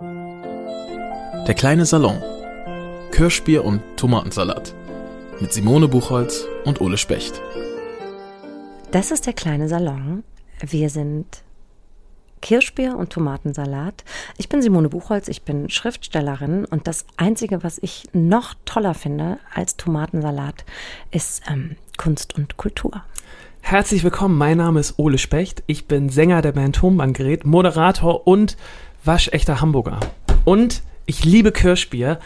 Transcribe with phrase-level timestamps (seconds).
[0.00, 2.20] Der kleine Salon.
[3.12, 4.74] Kirschbier und Tomatensalat.
[5.38, 7.40] Mit Simone Buchholz und Ole Specht.
[8.90, 10.24] Das ist der kleine Salon.
[10.60, 11.44] Wir sind
[12.40, 14.02] Kirschbier und Tomatensalat.
[14.36, 19.38] Ich bin Simone Buchholz, ich bin Schriftstellerin und das Einzige, was ich noch toller finde
[19.54, 20.64] als Tomatensalat,
[21.12, 23.04] ist ähm, Kunst und Kultur.
[23.60, 25.62] Herzlich willkommen, mein Name ist Ole Specht.
[25.68, 28.56] Ich bin Sänger der Band Tonbandgerät, Moderator und
[29.04, 30.00] waschechter Hamburger.
[30.44, 32.18] Und ich liebe Kirschbier.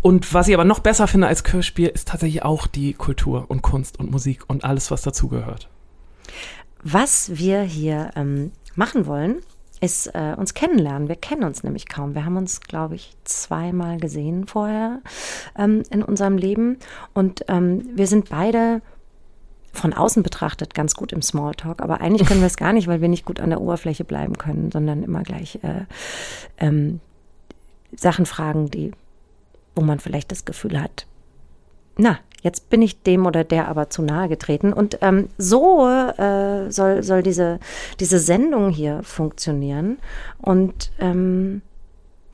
[0.00, 3.62] Und was ich aber noch besser finde als Kirschbier, ist tatsächlich auch die Kultur und
[3.62, 5.68] Kunst und Musik und alles, was dazugehört.
[6.82, 9.40] Was wir hier ähm, machen wollen,
[9.80, 11.08] ist äh, uns kennenlernen.
[11.08, 12.14] Wir kennen uns nämlich kaum.
[12.14, 15.00] Wir haben uns, glaube ich, zweimal gesehen vorher
[15.56, 16.78] ähm, in unserem Leben.
[17.14, 18.82] Und ähm, wir sind beide
[19.74, 23.00] von außen betrachtet ganz gut im Smalltalk, aber eigentlich können wir es gar nicht, weil
[23.00, 25.84] wir nicht gut an der Oberfläche bleiben können, sondern immer gleich äh,
[26.58, 27.00] ähm,
[27.94, 28.92] Sachen fragen, die,
[29.74, 31.06] wo man vielleicht das Gefühl hat,
[31.96, 34.72] na, jetzt bin ich dem oder der aber zu nahe getreten.
[34.72, 37.58] Und ähm, so äh, soll, soll diese,
[38.00, 39.98] diese Sendung hier funktionieren.
[40.40, 41.62] Und ähm,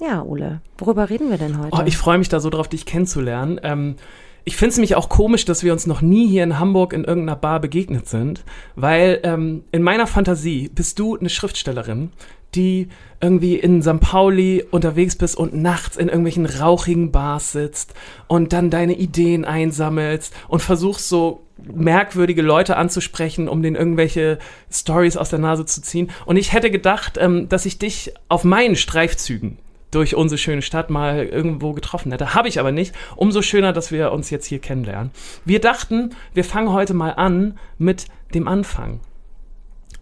[0.00, 1.76] ja, Ole, worüber reden wir denn heute?
[1.76, 3.60] Oh, ich freue mich da so drauf, dich kennenzulernen.
[3.62, 3.96] Ähm,
[4.44, 7.04] ich finde es nämlich auch komisch, dass wir uns noch nie hier in Hamburg in
[7.04, 12.10] irgendeiner Bar begegnet sind, weil ähm, in meiner Fantasie bist du eine Schriftstellerin,
[12.54, 12.88] die
[13.20, 14.00] irgendwie in St.
[14.00, 17.94] Pauli unterwegs bist und nachts in irgendwelchen rauchigen Bars sitzt
[18.26, 24.38] und dann deine Ideen einsammelst und versuchst so merkwürdige Leute anzusprechen, um denen irgendwelche
[24.70, 26.10] Stories aus der Nase zu ziehen.
[26.24, 29.58] Und ich hätte gedacht, ähm, dass ich dich auf meinen Streifzügen
[29.90, 32.34] durch unsere schöne Stadt mal irgendwo getroffen hätte.
[32.34, 32.94] Habe ich aber nicht.
[33.16, 35.10] Umso schöner, dass wir uns jetzt hier kennenlernen.
[35.44, 39.00] Wir dachten, wir fangen heute mal an mit dem Anfang.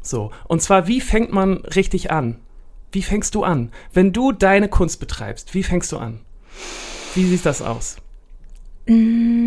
[0.03, 2.37] So, und zwar, wie fängt man richtig an?
[2.93, 3.71] Wie fängst du an?
[3.93, 6.21] Wenn du deine Kunst betreibst, wie fängst du an?
[7.15, 7.97] Wie sieht das aus?
[8.87, 9.39] Mm,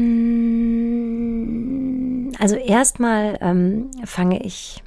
[2.37, 4.83] also erstmal ähm, fange ich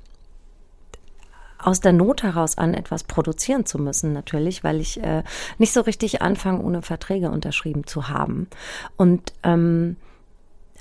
[1.64, 5.22] aus der Not heraus an, etwas produzieren zu müssen, natürlich, weil ich äh,
[5.58, 8.48] nicht so richtig anfange, ohne Verträge unterschrieben zu haben.
[8.96, 9.96] Und ähm,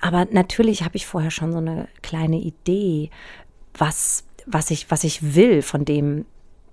[0.02, 3.10] aber natürlich habe ich vorher schon so eine kleine Idee,
[3.78, 6.26] was was ich, was ich will von dem,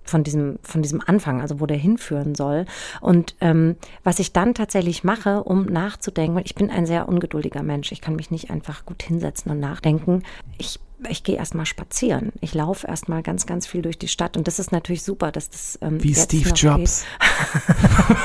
[0.03, 2.67] von diesem, von diesem Anfang, also wo der hinführen soll.
[3.01, 7.63] Und ähm, was ich dann tatsächlich mache, um nachzudenken, weil ich bin ein sehr ungeduldiger
[7.63, 10.23] Mensch, ich kann mich nicht einfach gut hinsetzen und nachdenken.
[10.59, 12.33] Ich ich gehe erstmal spazieren.
[12.41, 14.37] Ich laufe erstmal ganz, ganz viel durch die Stadt.
[14.37, 15.79] Und das ist natürlich super, dass das.
[15.81, 17.05] Ähm, Wie Steve Jobs.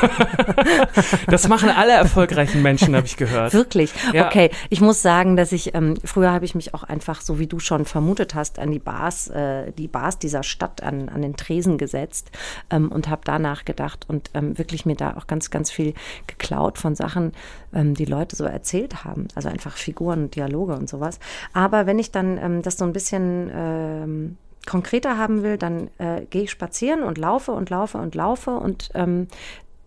[1.27, 3.53] das machen alle erfolgreichen Menschen, habe ich gehört.
[3.53, 3.93] Wirklich?
[4.13, 4.27] Ja.
[4.27, 4.49] Okay.
[4.69, 7.59] Ich muss sagen, dass ich, ähm, früher habe ich mich auch einfach, so wie du
[7.59, 11.77] schon vermutet hast, an die Bars, äh, die Bars dieser Stadt, an, an den Tresen
[11.77, 12.31] gesetzt
[12.69, 15.93] ähm, und habe da nachgedacht und ähm, wirklich mir da auch ganz, ganz viel
[16.27, 17.31] geklaut von Sachen,
[17.73, 19.27] ähm, die Leute so erzählt haben.
[19.35, 21.19] Also einfach Figuren und Dialoge und sowas.
[21.53, 26.25] Aber wenn ich dann ähm, das so ein bisschen ähm, konkreter haben will, dann äh,
[26.29, 29.27] gehe ich spazieren und laufe und laufe und laufe und ähm,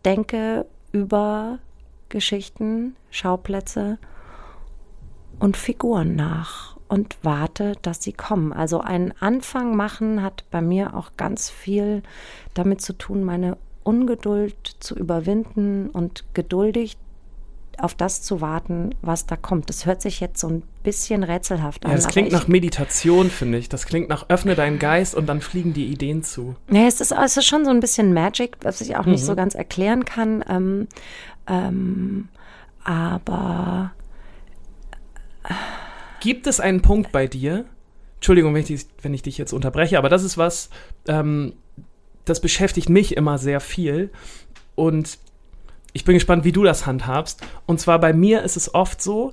[0.05, 1.59] denke über
[2.09, 3.99] Geschichten, Schauplätze
[5.39, 8.53] und Figuren nach und warte, dass sie kommen.
[8.53, 12.03] Also einen Anfang machen hat bei mir auch ganz viel
[12.55, 16.97] damit zu tun, meine Ungeduld zu überwinden und geduldig
[17.81, 19.69] auf das zu warten, was da kommt.
[19.69, 21.91] Das hört sich jetzt so ein bisschen rätselhaft an.
[21.91, 23.69] Ja, das klingt nach Meditation, finde ich.
[23.69, 26.57] Das klingt nach öffne deinen Geist und dann fliegen die Ideen zu.
[26.71, 29.33] Ja, es ist, es ist schon so ein bisschen Magic, was ich auch nicht so
[29.33, 29.37] mhm.
[29.37, 30.45] ganz erklären kann.
[30.49, 30.89] Ähm,
[31.47, 32.29] ähm,
[32.85, 33.93] aber.
[35.45, 35.55] Äh,
[36.21, 37.65] Gibt es einen Punkt bei dir?
[38.17, 40.71] Entschuldigung, wenn ich, wenn ich dich jetzt unterbreche, aber das ist was,
[41.07, 41.53] ähm,
[42.25, 44.11] das beschäftigt mich immer sehr viel.
[44.75, 45.19] Und
[45.93, 47.41] ich bin gespannt, wie du das handhabst.
[47.67, 49.33] Und zwar bei mir ist es oft so,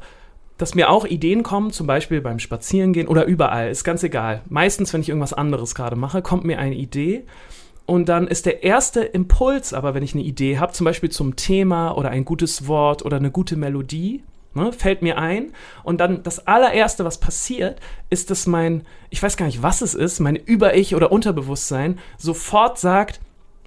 [0.57, 4.41] dass mir auch Ideen kommen, zum Beispiel beim Spazierengehen oder überall, ist ganz egal.
[4.47, 7.25] Meistens, wenn ich irgendwas anderes gerade mache, kommt mir eine Idee.
[7.85, 11.35] Und dann ist der erste Impuls, aber wenn ich eine Idee habe, zum Beispiel zum
[11.35, 14.23] Thema oder ein gutes Wort oder eine gute Melodie,
[14.55, 15.51] ne, fällt mir ein.
[15.83, 17.79] Und dann das allererste, was passiert,
[18.09, 22.79] ist, dass mein, ich weiß gar nicht, was es ist, mein Über-Ich oder Unterbewusstsein sofort
[22.79, 23.19] sagt,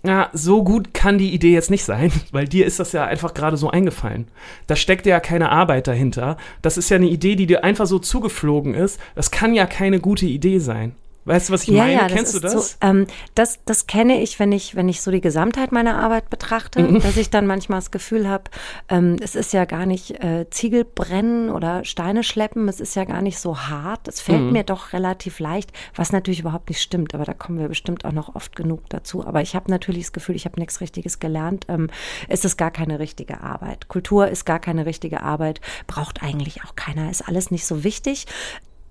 [0.05, 3.35] ja, so gut kann die Idee jetzt nicht sein, weil dir ist das ja einfach
[3.35, 4.29] gerade so eingefallen.
[4.67, 6.37] Da steckt ja keine Arbeit dahinter.
[6.63, 9.01] Das ist ja eine Idee, die dir einfach so zugeflogen ist.
[9.15, 10.95] Das kann ja keine gute Idee sein.
[11.29, 11.93] Weißt du, was ich ja, meine?
[11.93, 12.71] Ja, Kennst du ist das?
[12.71, 13.59] So, ähm, das?
[13.67, 17.01] Das kenne ich, wenn ich, wenn ich so die Gesamtheit meiner Arbeit betrachte, Mhm.
[17.01, 18.45] dass ich dann manchmal das Gefühl habe,
[18.89, 23.05] ähm, es ist ja gar nicht äh, Ziegel brennen oder Steine schleppen, es ist ja
[23.05, 24.09] gar nicht so hart.
[24.09, 24.53] Es fällt Mhm.
[24.53, 28.13] mir doch relativ leicht, was natürlich überhaupt nicht stimmt, aber da kommen wir bestimmt auch
[28.13, 29.27] noch oft genug dazu.
[29.27, 31.67] Aber ich habe natürlich das Gefühl, ich habe nichts Richtiges gelernt.
[31.69, 31.91] Ähm,
[32.29, 33.89] es ist gar keine richtige Arbeit.
[33.89, 38.27] Kultur ist gar keine richtige Arbeit, braucht eigentlich auch keiner, ist alles nicht so wichtig.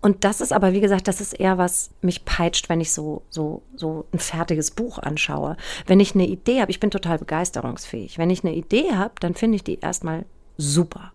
[0.08, 3.24] Und das ist aber, wie gesagt, das ist eher was mich peitscht, wenn ich so,
[3.30, 5.58] so, so ein fertiges Buch anschaue.
[5.86, 8.18] Wenn ich eine Idee habe, ich bin total begeisterungsfähig.
[8.18, 10.24] Wenn ich eine Idee habe, dann finde ich die erstmal
[10.56, 11.12] super.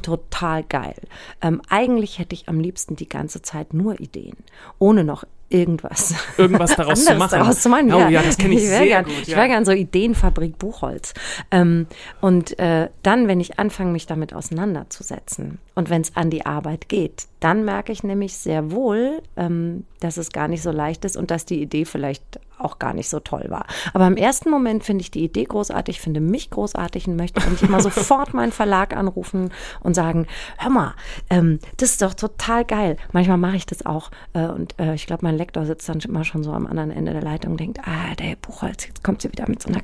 [0.00, 0.96] Total geil.
[1.42, 4.38] Ähm, eigentlich hätte ich am liebsten die ganze Zeit nur Ideen,
[4.78, 6.14] ohne noch irgendwas.
[6.38, 7.38] Irgendwas daraus zu machen.
[7.38, 7.92] daraus zu machen.
[7.92, 9.36] Oh ja, ja, das kenne ich wär sehr gern, gut, Ich ja.
[9.36, 11.12] wäre gern so Ideenfabrik Buchholz.
[11.50, 11.86] Ähm,
[12.20, 16.90] und äh, dann, wenn ich anfange, mich damit auseinanderzusetzen und wenn es an die Arbeit
[16.90, 21.16] geht, dann merke ich nämlich sehr wohl, ähm, dass es gar nicht so leicht ist
[21.16, 23.64] und dass die Idee vielleicht auch gar nicht so toll war.
[23.94, 27.62] Aber im ersten Moment finde ich die Idee großartig, finde mich großartig und möchte eigentlich
[27.62, 30.26] immer sofort meinen Verlag anrufen und sagen,
[30.58, 30.92] hör mal,
[31.30, 32.98] ähm, das ist doch total geil.
[33.12, 36.24] Manchmal mache ich das auch äh, und äh, ich glaube, mein Lektor sitzt dann immer
[36.24, 39.22] schon so am anderen Ende der Leitung und denkt, ah, der Herr Buchholz, jetzt kommt
[39.22, 39.80] sie wieder mit so einer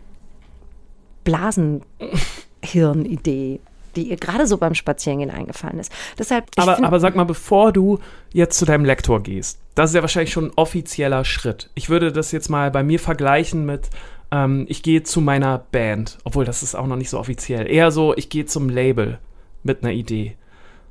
[1.25, 3.61] Blasenhirnidee,
[3.97, 5.91] die ihr gerade so beim Spazierengehen eingefallen ist.
[6.19, 7.99] Deshalb, Aber, aber sag mal, bevor du
[8.33, 11.71] jetzt zu deinem Lektor gehst, das ist ja wahrscheinlich schon ein offizieller Schritt.
[11.75, 13.89] Ich würde das jetzt mal bei mir vergleichen mit,
[14.31, 17.71] ähm, ich gehe zu meiner Band, obwohl das ist auch noch nicht so offiziell.
[17.71, 19.19] Eher so, ich gehe zum Label
[19.63, 20.37] mit einer Idee.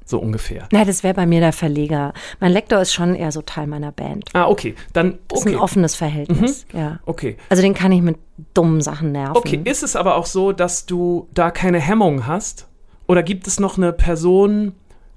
[0.07, 0.67] So ungefähr.
[0.71, 2.13] Na, das wäre bei mir der Verleger.
[2.39, 4.25] Mein Lektor ist schon eher so Teil meiner Band.
[4.33, 4.75] Ah, okay.
[4.93, 5.63] Dann, Das ist ein okay.
[5.63, 6.99] offenes Verhältnis, ja.
[7.07, 7.37] Okay.
[7.49, 8.17] Also den kann ich mit
[8.53, 9.35] dummen Sachen nerven.
[9.35, 12.67] Okay, ist es aber auch so, dass du da keine Hemmung hast?
[13.07, 14.73] Oder gibt es noch eine Person,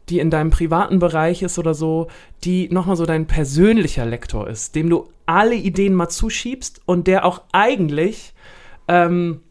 [0.09, 2.09] die in deinem privaten Bereich ist oder so,
[2.45, 7.25] die nochmal so dein persönlicher Lektor ist, dem du alle Ideen mal zuschiebst und der
[7.25, 8.33] auch eigentlich
[8.89, 9.43] ähm,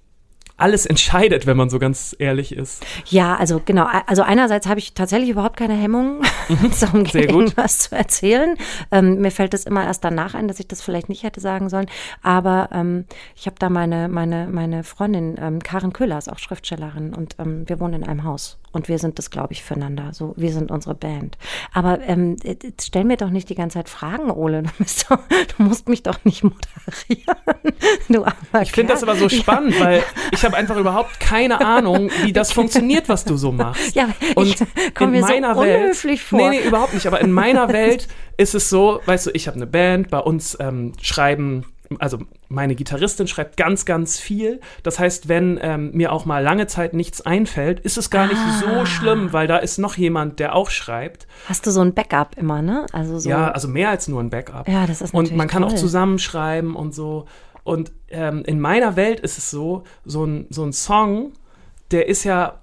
[0.58, 2.86] alles entscheidet, wenn man so ganz ehrlich ist?
[3.06, 3.88] Ja, also genau.
[4.08, 7.06] Also einerseits habe ich tatsächlich überhaupt keine Hemmung, wenn es darum Mhm.
[7.12, 7.42] Sehr geht, gut.
[7.44, 8.58] irgendwas zu erzählen.
[8.92, 11.70] Ähm, mir fällt es immer erst danach ein, dass ich das vielleicht nicht hätte sagen
[11.70, 11.88] sollen.
[12.24, 13.06] Aber ähm,
[13.36, 17.68] ich habe da meine, meine, meine Freundin, ähm, Karen Köhler, ist auch Schriftstellerin und ähm,
[17.70, 18.58] wir wohnen in einem Haus.
[18.78, 20.14] Und wir sind das, glaube ich, füreinander.
[20.14, 21.36] So, wir sind unsere Band.
[21.74, 24.66] Aber ähm, jetzt stell mir doch nicht die ganze Zeit Fragen, Ole.
[24.78, 25.20] Du, doch,
[25.58, 27.76] du musst mich doch nicht moderieren.
[28.08, 32.12] Du armer Ich finde das aber so spannend, weil ich habe einfach überhaupt keine Ahnung,
[32.22, 33.96] wie das funktioniert, was du so machst.
[33.96, 34.10] Ja,
[34.44, 34.58] ich
[34.94, 36.38] komm mir so unhöflich vor.
[36.38, 37.08] Nee, nee, überhaupt nicht.
[37.08, 38.08] Aber in meiner Welt
[38.38, 41.66] ist es so, weißt du, ich habe eine Band, bei uns ähm, schreiben,
[42.00, 42.20] also
[42.50, 44.60] meine Gitarristin schreibt ganz, ganz viel.
[44.84, 48.38] Das heißt, wenn ähm, mir auch mal lange Zeit nichts einfällt, ist es gar nicht
[48.40, 48.60] Ah.
[48.80, 51.28] so schlimm, weil da ist noch jemand, der auch schreibt.
[51.48, 52.86] Hast du so ein Backup immer, ne?
[52.92, 53.30] Also so.
[53.30, 54.68] Ja, also mehr als nur ein Backup.
[54.68, 55.78] Ja, das ist Und natürlich man kann auch toll.
[55.78, 57.26] zusammenschreiben und so.
[57.64, 61.34] Und ähm, in meiner Welt ist es so, so ein, so ein Song,
[61.92, 62.60] der ist ja,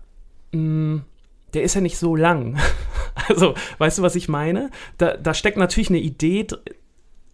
[0.52, 1.02] mh,
[1.54, 2.58] der ist ja nicht so lang.
[3.28, 4.70] Also, weißt du, was ich meine?
[4.98, 6.60] Da, da steckt natürlich eine Idee, dr-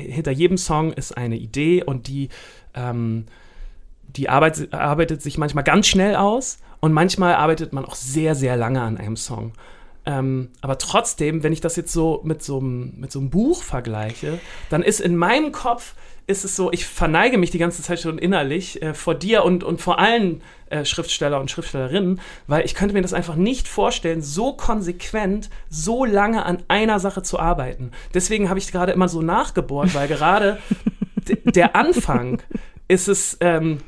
[0.00, 2.28] hinter jedem Song ist eine Idee und die,
[2.74, 3.26] ähm,
[4.08, 8.56] die arbeitet, arbeitet sich manchmal ganz schnell aus und manchmal arbeitet man auch sehr, sehr
[8.56, 9.52] lange an einem Song.
[10.06, 13.62] Ähm, aber trotzdem, wenn ich das jetzt so mit so einem mit so einem Buch
[13.62, 14.38] vergleiche,
[14.70, 15.94] dann ist in meinem Kopf
[16.30, 19.64] ist es so, ich verneige mich die ganze Zeit schon innerlich äh, vor dir und,
[19.64, 24.22] und vor allen äh, Schriftsteller und Schriftstellerinnen, weil ich könnte mir das einfach nicht vorstellen,
[24.22, 27.90] so konsequent, so lange an einer Sache zu arbeiten.
[28.14, 30.58] Deswegen habe ich gerade immer so nachgebohrt, weil gerade
[31.44, 32.40] der Anfang
[32.90, 33.78] ist es, ähm,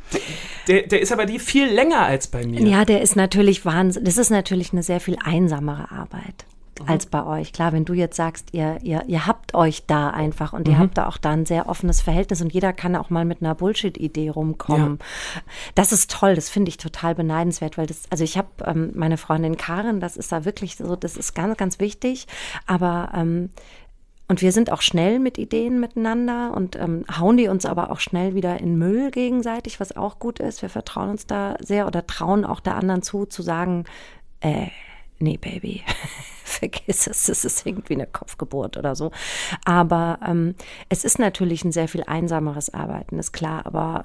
[0.68, 2.60] der, der ist aber die viel länger als bei mir.
[2.62, 4.04] Ja, der ist natürlich Wahnsinn.
[4.04, 6.46] Das ist natürlich eine sehr viel einsamere Arbeit.
[6.80, 6.88] Mhm.
[6.88, 7.52] Als bei euch.
[7.52, 10.72] Klar, wenn du jetzt sagst, ihr, ihr, ihr habt euch da einfach und Mhm.
[10.72, 13.42] ihr habt da auch da ein sehr offenes Verhältnis und jeder kann auch mal mit
[13.42, 14.98] einer Bullshit-Idee rumkommen.
[15.74, 19.18] Das ist toll, das finde ich total beneidenswert, weil das, also ich habe ähm, meine
[19.18, 22.26] Freundin Karin, das ist da wirklich so, das ist ganz, ganz wichtig,
[22.66, 23.50] aber ähm,
[24.28, 28.00] und wir sind auch schnell mit Ideen miteinander und ähm, hauen die uns aber auch
[28.00, 30.62] schnell wieder in Müll gegenseitig, was auch gut ist.
[30.62, 33.84] Wir vertrauen uns da sehr oder trauen auch der anderen zu, zu sagen,
[34.40, 34.68] äh,
[35.22, 35.82] nee, Baby,
[36.44, 39.10] vergiss es, es ist irgendwie eine Kopfgeburt oder so.
[39.64, 40.54] Aber ähm,
[40.88, 43.64] es ist natürlich ein sehr viel einsameres Arbeiten, ist klar.
[43.64, 44.04] Aber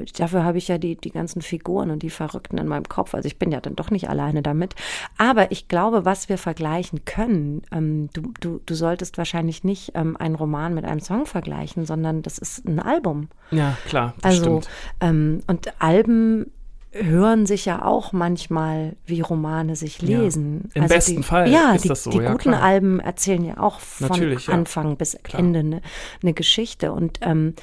[0.00, 3.14] äh, dafür habe ich ja die, die ganzen Figuren und die Verrückten in meinem Kopf.
[3.14, 4.74] Also ich bin ja dann doch nicht alleine damit.
[5.18, 10.16] Aber ich glaube, was wir vergleichen können, ähm, du, du, du solltest wahrscheinlich nicht ähm,
[10.16, 13.28] einen Roman mit einem Song vergleichen, sondern das ist ein Album.
[13.50, 14.68] Ja, klar, das Also, stimmt.
[15.00, 16.50] ähm, und Alben
[16.90, 20.70] hören sich ja auch manchmal wie Romane sich lesen.
[20.74, 22.10] Ja, Im besten die, Fall ja, ist die, das so.
[22.10, 22.62] Die ja, guten klar.
[22.62, 24.54] Alben erzählen ja auch von Natürlich, ja.
[24.54, 25.40] Anfang bis Klar.
[25.40, 25.82] Ende eine
[26.22, 26.92] ne Geschichte.
[26.92, 27.54] Und ähm,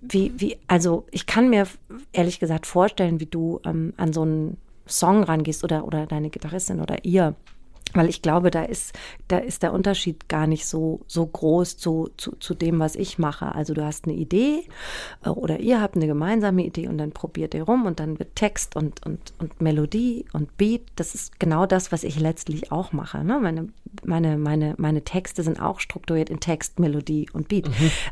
[0.00, 1.66] wie, wie, also ich kann mir
[2.12, 6.80] ehrlich gesagt vorstellen, wie du ähm, an so einen Song rangehst oder, oder deine Gitarristin
[6.80, 7.34] oder ihr.
[7.94, 8.92] Weil ich glaube, da ist,
[9.28, 13.18] da ist der Unterschied gar nicht so, so groß zu, zu, zu dem, was ich
[13.18, 13.54] mache.
[13.54, 14.64] Also du hast eine Idee
[15.24, 18.34] äh, oder ihr habt eine gemeinsame Idee und dann probiert ihr rum und dann wird
[18.36, 20.82] Text und, und, und Melodie und Beat.
[20.96, 23.24] Das ist genau das, was ich letztlich auch mache.
[23.24, 23.38] Ne?
[23.40, 23.68] Meine,
[24.04, 27.68] meine, meine, meine Texte sind auch strukturiert in Text, Melodie und Beat.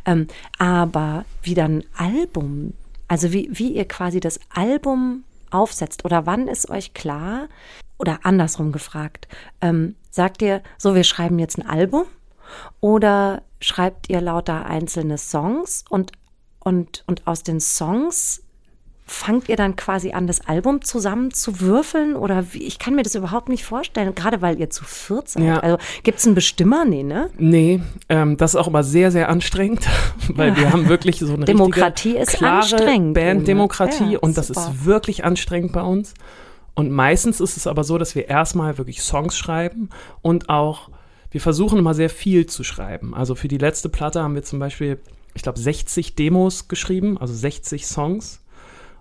[0.06, 2.74] Ähm, aber wie dann Album,
[3.08, 7.48] also wie, wie ihr quasi das Album aufsetzt oder wann ist euch klar,
[8.00, 9.28] oder andersrum gefragt,
[9.60, 12.04] ähm, sagt ihr, so, wir schreiben jetzt ein Album
[12.80, 16.12] oder schreibt ihr lauter einzelne Songs und,
[16.60, 18.42] und, und aus den Songs
[19.10, 22.14] fangt ihr dann quasi an, das Album zusammen zu würfeln?
[22.14, 22.62] Oder wie?
[22.62, 25.42] Ich kann mir das überhaupt nicht vorstellen, gerade weil ihr zu viert seid.
[25.42, 25.58] Ja.
[25.58, 26.84] Also gibt es einen Bestimmer?
[26.84, 27.28] Nee, ne?
[27.36, 29.86] Nee, ähm, das ist auch immer sehr, sehr anstrengend,
[30.28, 34.46] weil wir haben wirklich so eine Demokratie richtige, ist klare anstrengend, Banddemokratie ja, und das
[34.46, 34.60] super.
[34.60, 36.14] ist wirklich anstrengend bei uns.
[36.80, 39.90] Und meistens ist es aber so, dass wir erstmal wirklich Songs schreiben
[40.22, 40.88] und auch,
[41.30, 43.14] wir versuchen immer sehr viel zu schreiben.
[43.14, 44.98] Also für die letzte Platte haben wir zum Beispiel,
[45.34, 48.42] ich glaube, 60 Demos geschrieben, also 60 Songs.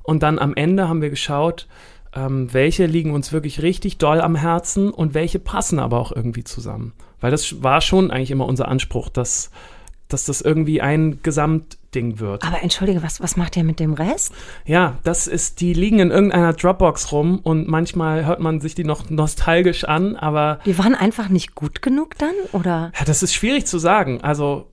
[0.04, 1.70] Und dann am Ende haben wir geschaut,
[2.14, 6.44] ähm, welche liegen uns wirklich richtig doll am Herzen und welche passen aber auch irgendwie
[6.44, 6.92] zusammen.
[7.22, 9.52] Weil das war schon eigentlich immer unser Anspruch, dass,
[10.10, 12.44] dass das irgendwie ein Gesamtding wird.
[12.44, 14.34] Aber entschuldige, was, was macht ihr mit dem Rest?
[14.66, 18.84] Ja, das ist, die liegen in irgendeiner Dropbox rum und manchmal hört man sich die
[18.84, 22.34] noch nostalgisch an, aber Die waren einfach nicht gut genug dann?
[22.52, 22.92] Oder?
[22.98, 24.22] ja, das ist schwierig zu sagen.
[24.22, 24.68] Also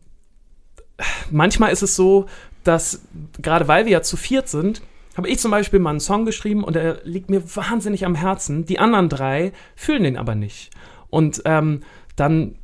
[1.30, 2.26] manchmal ist es so,
[2.64, 3.02] dass
[3.40, 4.82] gerade weil wir ja zu viert sind,
[5.16, 8.66] habe ich zum Beispiel mal einen Song geschrieben und der liegt mir wahnsinnig am Herzen.
[8.66, 10.70] Die anderen drei fühlen den aber nicht.
[11.08, 11.82] Und ähm,
[12.16, 12.56] dann,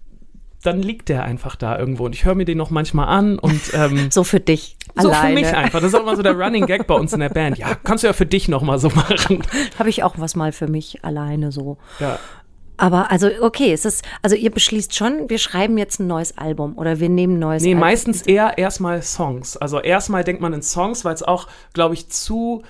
[0.62, 3.60] dann liegt der einfach da irgendwo und ich höre mir den noch manchmal an und
[3.74, 4.76] ähm, So für dich.
[4.96, 5.28] so alleine.
[5.28, 5.80] für mich einfach.
[5.80, 7.58] Das ist auch immer so der Running Gag bei uns in der Band.
[7.58, 9.42] Ja, kannst du ja für dich noch mal so machen.
[9.78, 11.78] Habe ich auch was mal für mich alleine so.
[12.00, 12.18] Ja.
[12.78, 16.76] Aber also, okay, es ist, also ihr beschließt schon, wir schreiben jetzt ein neues Album
[16.78, 17.80] oder wir nehmen ein neues Nee, Album.
[17.80, 19.56] meistens eher erstmal Songs.
[19.56, 22.62] Also erstmal denkt man in Songs, weil es auch, glaube ich, zu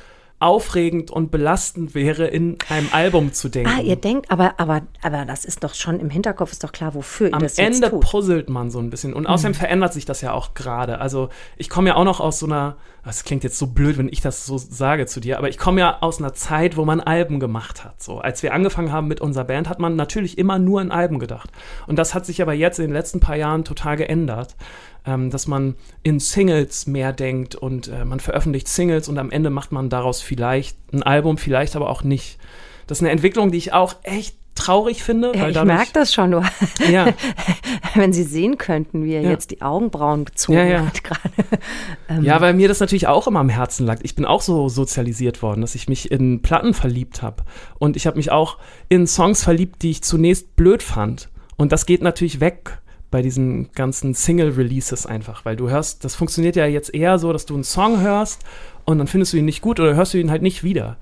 [0.42, 3.70] aufregend und belastend wäre, in einem Album zu denken.
[3.74, 6.94] Ah, ihr denkt, aber, aber, aber das ist doch schon im Hinterkopf, ist doch klar,
[6.94, 8.00] wofür ihr Am das Ende jetzt tut.
[8.00, 9.14] puzzelt man so ein bisschen.
[9.14, 9.28] Und Mhm.
[9.28, 11.00] außerdem verändert sich das ja auch gerade.
[11.00, 14.08] Also ich komme ja auch noch aus so einer, das klingt jetzt so blöd, wenn
[14.08, 17.00] ich das so sage zu dir, aber ich komme ja aus einer Zeit, wo man
[17.00, 18.02] Alben gemacht hat.
[18.02, 21.18] So, als wir angefangen haben mit unserer Band, hat man natürlich immer nur in Alben
[21.18, 21.50] gedacht.
[21.86, 24.56] Und das hat sich aber jetzt in den letzten paar Jahren total geändert.
[25.04, 29.50] Ähm, dass man in Singles mehr denkt und äh, man veröffentlicht Singles und am Ende
[29.50, 32.38] macht man daraus vielleicht ein Album, vielleicht aber auch nicht.
[32.86, 35.32] Das ist eine Entwicklung, die ich auch echt traurig finde.
[35.34, 36.42] Weil ich merke das schon, du,
[36.88, 37.08] Ja.
[37.94, 39.30] wenn Sie sehen könnten, wie er Ja.
[39.30, 40.86] jetzt die Augenbrauen gezogen Ja, ja.
[40.86, 41.20] hat gerade.
[42.22, 43.98] Ja, weil mir das natürlich auch immer am Herzen lag.
[44.02, 47.42] Ich bin auch so sozialisiert worden, dass ich mich in Platten verliebt habe.
[47.78, 51.28] Und ich habe mich auch in Songs verliebt, die ich zunächst blöd fand.
[51.56, 52.78] Und das geht natürlich weg
[53.12, 57.46] bei diesen ganzen Single-Releases einfach, weil du hörst, das funktioniert ja jetzt eher so, dass
[57.46, 58.42] du einen Song hörst
[58.84, 60.96] und dann findest du ihn nicht gut oder hörst du ihn halt nicht wieder.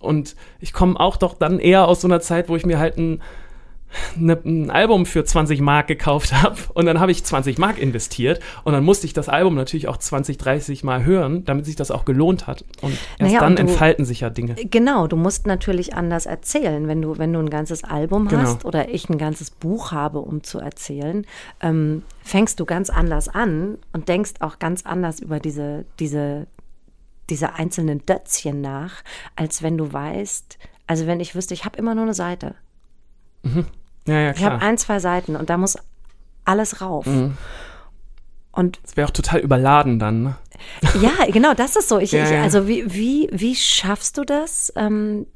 [0.00, 2.96] Und ich komme auch doch dann eher aus so einer Zeit, wo ich mir halt
[2.96, 3.20] ein,
[4.16, 8.40] ne, ein Album für 20 Mark gekauft habe und dann habe ich 20 Mark investiert
[8.64, 11.90] und dann musste ich das Album natürlich auch 20, 30 Mal hören, damit sich das
[11.90, 12.64] auch gelohnt hat.
[12.82, 14.54] Und erst Naja, dann und du- entfalten sich ja Dinge.
[14.54, 18.42] Genau, du musst natürlich anders erzählen, wenn du, wenn du ein ganzes Album Genau.
[18.42, 21.26] hast oder ich ein ganzes Buch habe, um zu erzählen,
[21.60, 26.46] ähm, fängst du ganz anders an und denkst auch ganz anders über diese, diese,
[27.28, 29.02] diese einzelnen Dötzchen nach,
[29.36, 32.54] als wenn du weißt, also wenn ich wüsste, ich habe immer nur eine Seite.
[34.10, 35.76] Ja, ja, Ich habe ein, zwei Seiten und da muss
[36.44, 37.06] alles rauf.
[37.06, 37.36] Mhm.
[38.52, 40.22] Und Das wäre auch total überladen dann.
[40.22, 40.36] Ne?
[41.00, 41.98] ja, genau, das ist so.
[41.98, 44.72] Ich, Ja, ich, also wie, wie, wie schaffst du das?
[44.76, 45.26] Ähm,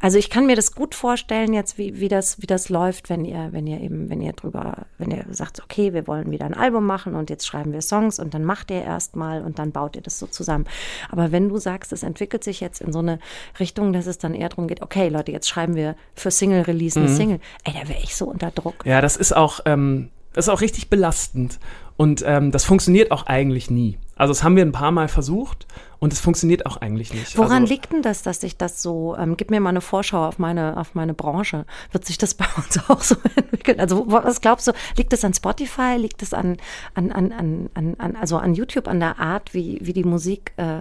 [0.00, 3.24] also ich kann mir das gut vorstellen jetzt, wie, wie, das, wie das läuft, wenn
[3.24, 6.54] ihr, wenn ihr eben, wenn ihr drüber, wenn ihr sagt, okay, wir wollen wieder ein
[6.54, 9.94] Album machen und jetzt schreiben wir Songs und dann macht ihr erstmal und dann baut
[9.94, 10.66] ihr das so zusammen.
[11.10, 13.20] Aber wenn du sagst, es entwickelt sich jetzt in so eine
[13.60, 17.06] Richtung, dass es dann eher darum geht, okay, Leute, jetzt schreiben wir für Single-Release Mhm.
[17.06, 18.84] eine Single, ey, da wäre ich so unter Druck.
[18.84, 21.60] Ja, das ist auch, ähm, das ist auch richtig belastend.
[21.96, 23.98] Und ähm, das funktioniert auch eigentlich nie.
[24.16, 25.66] Also das haben wir ein paar Mal versucht
[25.98, 27.36] und es funktioniert auch eigentlich nicht.
[27.36, 30.26] Woran also, liegt denn das, dass sich das so, ähm, gib mir mal eine Vorschau
[30.26, 33.80] auf meine, auf meine Branche, wird sich das bei uns auch so entwickeln?
[33.80, 36.58] Also was glaubst du, liegt es an Spotify, liegt es an,
[36.94, 40.78] an, an, an, an, also an YouTube, an der Art, wie, wie die Musik äh,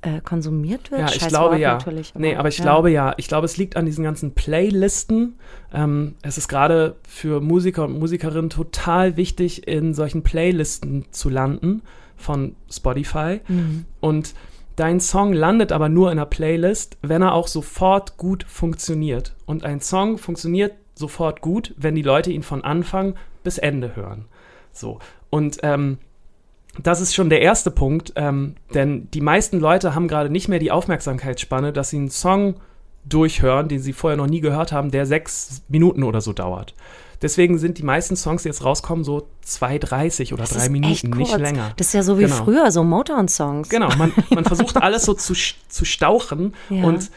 [0.00, 1.02] äh, konsumiert wird?
[1.02, 1.74] Ja, ich Scheiß glaube Wort ja.
[1.74, 3.14] Natürlich, nee, aber ich glaube ja.
[3.18, 5.38] Ich glaube, es liegt an diesen ganzen Playlisten.
[5.72, 11.82] Ähm, es ist gerade für Musiker und Musikerinnen total wichtig, in solchen Playlisten zu landen
[12.24, 13.40] von Spotify.
[13.46, 13.84] Mhm.
[14.00, 14.34] Und
[14.76, 19.36] dein Song landet aber nur in einer Playlist, wenn er auch sofort gut funktioniert.
[19.46, 24.24] Und ein Song funktioniert sofort gut, wenn die Leute ihn von Anfang bis Ende hören.
[24.72, 24.98] So.
[25.30, 25.98] Und ähm,
[26.82, 30.58] das ist schon der erste Punkt, ähm, denn die meisten Leute haben gerade nicht mehr
[30.58, 32.56] die Aufmerksamkeitsspanne, dass sie einen Song
[33.04, 36.74] durchhören, den sie vorher noch nie gehört haben, der sechs Minuten oder so dauert.
[37.22, 40.92] Deswegen sind die meisten Songs, die jetzt rauskommen, so 2,30 oder Das drei ist Minuten,
[40.92, 41.72] echt nicht länger.
[41.76, 42.36] Das ist ja so wie Genau.
[42.36, 43.68] früher, so Motown-Songs.
[43.68, 46.84] Genau, man, man versucht alles so zu, zu stauchen Ja.
[46.84, 47.10] und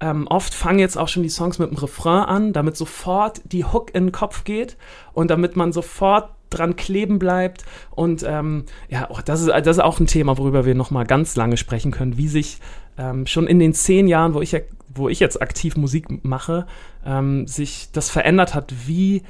[0.00, 3.64] ähm, oft fangen jetzt auch schon die Songs mit dem Refrain an, damit sofort die
[3.64, 4.76] Hook in den Kopf geht
[5.12, 7.64] und damit man sofort dran kleben bleibt.
[7.92, 11.04] Und ähm, ja, auch das, ist, das ist auch ein Thema, worüber wir noch mal
[11.04, 12.58] ganz lange sprechen können, wie sich
[12.98, 14.60] ähm, schon in den zehn Jahren, wo ich, ja-
[14.94, 16.66] wo ich jetzt aktiv Musik mache,
[17.04, 19.22] ähm, sich das verändert hat, wie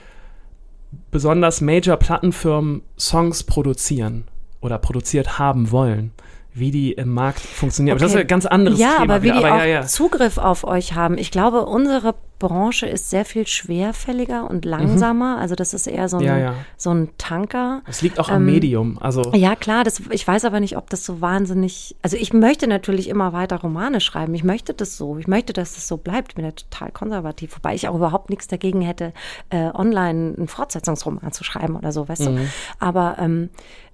[1.11, 4.25] besonders Major-Plattenfirmen Songs produzieren
[4.61, 6.13] oder produziert haben wollen.
[6.55, 7.95] Wie die im Markt funktionieren.
[7.97, 8.25] Aber das ist Okay.
[8.25, 9.03] ein ganz anderes ja, Thema.
[9.15, 9.39] aber wie wieder.
[9.39, 9.87] die aber auch ja, ja.
[9.87, 11.17] Zugriff auf euch haben.
[11.17, 15.39] Ich glaube, unsere Branche ist sehr viel schwerfälliger und langsamer.
[15.39, 16.41] Also das ist eher so ein, Mhm.
[16.41, 16.55] Ja.
[16.77, 17.83] So ein Tanker.
[17.87, 18.99] Es liegt auch am Ähm, Medium.
[19.01, 21.97] Also Ja, klar, das, ich weiß aber nicht, ob das so wahnsinnig.
[22.03, 24.35] Also ich möchte natürlich immer weiter Romane schreiben.
[24.35, 25.17] Ich möchte das so.
[25.19, 26.33] Ich möchte, dass es so bleibt.
[26.33, 29.13] Ich bin ja total konservativ, wobei ich auch überhaupt nichts dagegen hätte,
[29.51, 32.39] äh, online einen Fortsetzungsroman zu schreiben oder so, weißt du.
[32.79, 33.49] Aber ähm,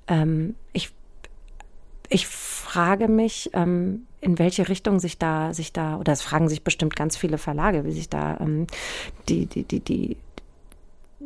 [0.08, 0.90] ähm, ich,
[2.08, 6.64] ich frage mich, ähm, in welche Richtung sich da, sich da, oder es fragen sich
[6.64, 8.66] bestimmt ganz viele Verlage, wie sich da ähm,
[9.28, 10.16] die, die, die, die,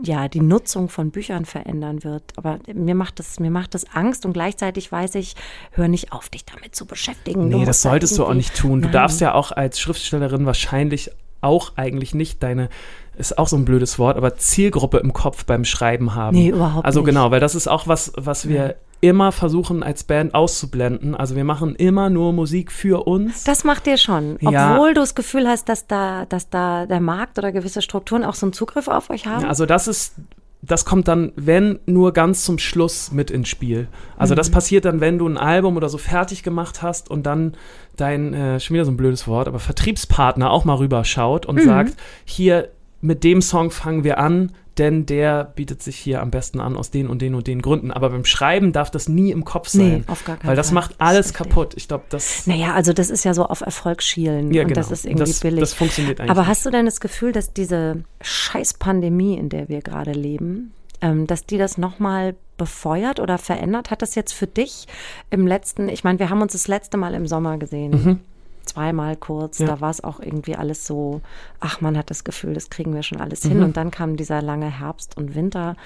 [0.02, 2.22] ja, die Nutzung von Büchern verändern wird.
[2.36, 5.36] Aber mir macht das, mir macht das Angst und gleichzeitig weiß ich,
[5.72, 7.48] hör nicht auf, dich damit zu beschäftigen.
[7.48, 8.80] nee, das da solltest du auch nicht tun.
[8.80, 8.92] Du Nein.
[8.92, 11.10] darfst ja auch als Schriftstellerin wahrscheinlich
[11.40, 12.68] auch eigentlich nicht deine,
[13.16, 16.36] ist auch so ein blödes Wort, aber Zielgruppe im Kopf beim Schreiben haben.
[16.36, 17.06] Nee, überhaupt Also nicht.
[17.08, 21.14] genau, weil das ist auch was, was wir immer versuchen als Band auszublenden.
[21.14, 23.44] Also wir machen immer nur Musik für uns.
[23.44, 24.38] Das macht dir schon.
[24.40, 24.72] Ja.
[24.76, 28.34] Obwohl du das Gefühl hast, dass da, dass da der Markt oder gewisse Strukturen auch
[28.34, 29.42] so einen Zugriff auf euch haben.
[29.42, 30.14] Ja, also das ist,
[30.62, 33.88] das kommt dann, wenn nur ganz zum Schluss mit ins Spiel.
[34.16, 34.36] Also Mhm.
[34.36, 37.56] das passiert dann, wenn du ein Album oder so fertig gemacht hast und dann
[37.96, 41.50] dein, äh, schon wieder so ein blödes Wort, aber Vertriebspartner auch mal rüberschaut Mhm.
[41.50, 41.94] und sagt,
[42.24, 42.68] hier
[43.00, 46.90] mit dem Song fangen wir an, denn der bietet sich hier am besten an aus
[46.90, 47.90] den und den und den Gründen.
[47.90, 50.04] Aber beim Schreiben darf das nie im Kopf Nee, sein.
[50.06, 50.74] auf gar keinen Weil das Fall.
[50.74, 51.36] macht Das alles richtig.
[51.36, 51.74] kaputt.
[51.76, 54.80] Ich glaube, das, naja, also das ist ja so auf Erfolg schielen ja, und genau.
[54.80, 55.60] das ist irgendwie das, billig.
[55.60, 56.30] Das funktioniert eigentlich.
[56.30, 60.72] Aber hast du denn das Gefühl, dass diese scheiß Pandemie, in der wir gerade leben,
[61.00, 63.90] ähm, dass die das nochmal befeuert oder verändert?
[63.90, 64.86] Hat das jetzt für dich
[65.30, 68.20] im letzten, ich meine, wir haben uns das letzte Mal im Sommer gesehen.
[68.64, 69.66] Zweimal kurz, Mhm.
[69.66, 69.74] Ja.
[69.74, 71.20] da war es auch irgendwie alles so,
[71.60, 73.62] ach man hat das Gefühl, das kriegen wir schon alles hin.
[73.62, 75.76] Und dann kam dieser lange Herbst und Winter.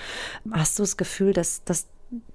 [0.52, 1.86] Hast du das Gefühl, dass, dass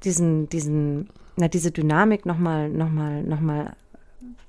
[0.03, 3.73] diesen, diesen, na, diese Dynamik nochmal, nochmal, nochmal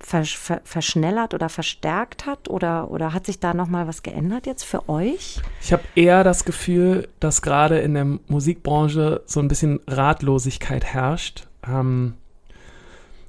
[0.04, 2.48] versch- ver, verschnellert oder verstärkt hat?
[2.48, 5.40] Oder, oder hat sich da nochmal was geändert jetzt für euch?
[5.60, 11.46] Ich habe eher das Gefühl, dass gerade in der Musikbranche so ein bisschen Ratlosigkeit herrscht.
[11.68, 12.14] Ähm,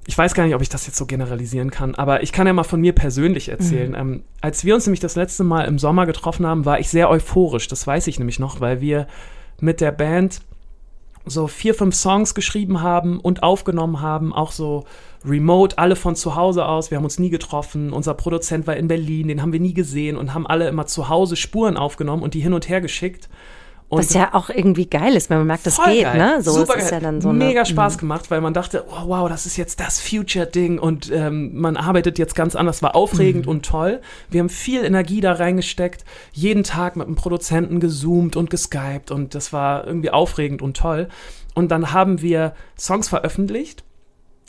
[0.05, 2.53] ich weiß gar nicht, ob ich das jetzt so generalisieren kann, aber ich kann ja
[2.53, 3.95] mal von mir persönlich erzählen.
[3.97, 7.09] Ähm, als wir uns nämlich das letzte Mal im Sommer getroffen haben, war ich sehr
[7.09, 7.67] euphorisch.
[7.69, 9.07] Das weiß ich nämlich noch, weil wir
[9.61, 10.41] mit der Band
[11.25, 14.83] so vier, fünf Songs geschrieben haben und aufgenommen haben, auch so
[15.25, 16.91] remote, alle von zu Hause aus.
[16.91, 17.93] Wir haben uns nie getroffen.
[17.93, 21.07] Unser Produzent war in Berlin, den haben wir nie gesehen und haben alle immer zu
[21.07, 23.29] Hause Spuren aufgenommen und die hin und her geschickt.
[23.93, 26.17] Und Was ja auch irgendwie geil ist, wenn man merkt, das geht, geil.
[26.17, 26.41] ne?
[26.41, 26.99] So, Super es ist geil.
[27.01, 29.79] ja dann so eine, Mega Spaß gemacht, weil man dachte, oh, wow, das ist jetzt
[29.79, 32.81] das Future-Ding und ähm, man arbeitet jetzt ganz anders.
[32.81, 34.01] War aufregend und toll.
[34.29, 39.35] Wir haben viel Energie da reingesteckt, jeden Tag mit einem Produzenten gezoomt und geskypt und
[39.35, 41.07] das war irgendwie aufregend und toll.
[41.53, 43.83] Und dann haben wir Songs veröffentlicht,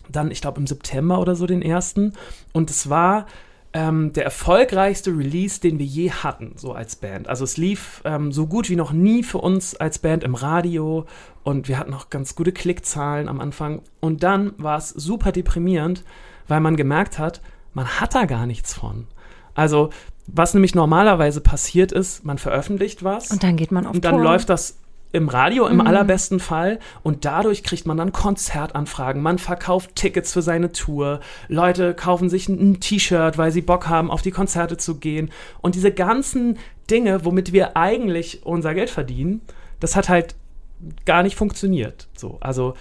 [0.09, 2.13] dann, ich glaube, im September oder so den ersten.
[2.53, 3.27] Und es war
[3.75, 7.29] ähm, der erfolgreichste Release, den wir je hatten, so als Band.
[7.29, 11.07] Also es lief ähm, so gut wie noch nie für uns als Band im Radio
[11.43, 13.83] und wir hatten auch ganz gute Klickzahlen am Anfang.
[14.01, 16.05] Und dann war es super deprimierend,
[16.47, 17.43] weil man gemerkt hat,
[17.75, 19.09] man hat da gar nichts von.
[19.55, 19.91] Also
[20.27, 24.15] was nämlich normalerweise passiert ist, man veröffentlicht was Und dann geht man auf und dann
[24.15, 24.25] Tour.
[24.25, 24.79] läuft das
[25.15, 26.81] im Radio im allerbesten Fall.
[27.05, 32.49] Und dadurch kriegt man dann Konzertanfragen, man verkauft Tickets für seine Tour, Leute kaufen sich
[32.49, 35.31] ein ein T-Shirt, weil sie Bock haben, auf die Konzerte zu gehen.
[35.61, 36.59] Und diese ganzen
[36.91, 39.41] Dinge, womit wir eigentlich unser Geld verdienen,
[39.81, 40.35] das hat halt
[41.05, 42.09] gar nicht funktioniert.
[42.17, 42.75] So, also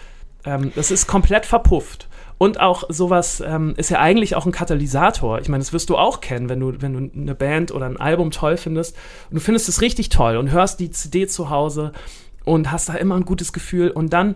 [0.45, 2.07] ähm, das ist komplett verpufft.
[2.39, 5.39] Und auch sowas ähm, ist ja eigentlich auch ein Katalysator.
[5.39, 7.97] Ich meine, das wirst du auch kennen, wenn du, wenn du eine Band oder ein
[7.97, 8.97] Album toll findest.
[9.29, 11.93] Und du findest es richtig toll und hörst die CD zu Hause
[12.45, 14.35] und hast da immer ein gutes Gefühl und dann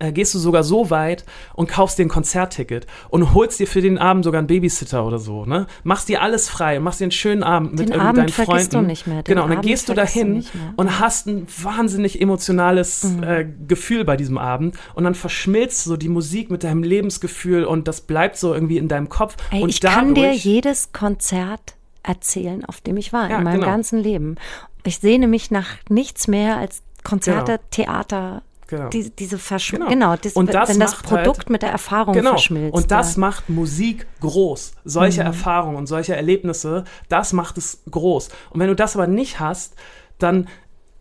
[0.00, 1.24] äh, gehst du sogar so weit
[1.54, 5.18] und kaufst dir ein Konzertticket und holst dir für den Abend sogar einen Babysitter oder
[5.18, 5.66] so, ne?
[5.82, 8.70] Machst dir alles frei, machst dir einen schönen Abend mit Den irgendwie Abend deinen vergisst
[8.70, 8.86] Freunden.
[8.86, 9.22] du nicht mehr.
[9.24, 10.44] Den genau, und dann Abend gehst du du dahin mehr.
[10.76, 13.22] und hast ein wahnsinnig emotionales Mhm.
[13.24, 17.88] äh, Gefühl bei diesem Abend und dann verschmilzt so die Musik mit deinem Lebensgefühl und
[17.88, 21.74] das bleibt so irgendwie in deinem Kopf Ey, und ich kann dir jedes Konzert
[22.04, 23.72] erzählen, auf dem ich war, Ja, in meinem genau.
[23.72, 24.36] ganzen Leben.
[24.84, 27.62] Ich sehne mich nach nichts mehr als Konzerte, Genau.
[27.70, 28.88] Theater, Genau.
[28.90, 29.88] die, diese Verschm Genau.
[29.88, 32.30] genau, das, Und das wenn das Produkt halt- mit der Erfahrung Genau.
[32.30, 32.74] verschmilzt.
[32.76, 33.20] Und das ja.
[33.20, 34.72] macht Musik groß.
[34.84, 35.26] Solche Mhm.
[35.28, 38.28] Erfahrungen und solche Erlebnisse, das macht es groß.
[38.50, 39.74] Und wenn du das aber nicht hast,
[40.18, 40.48] dann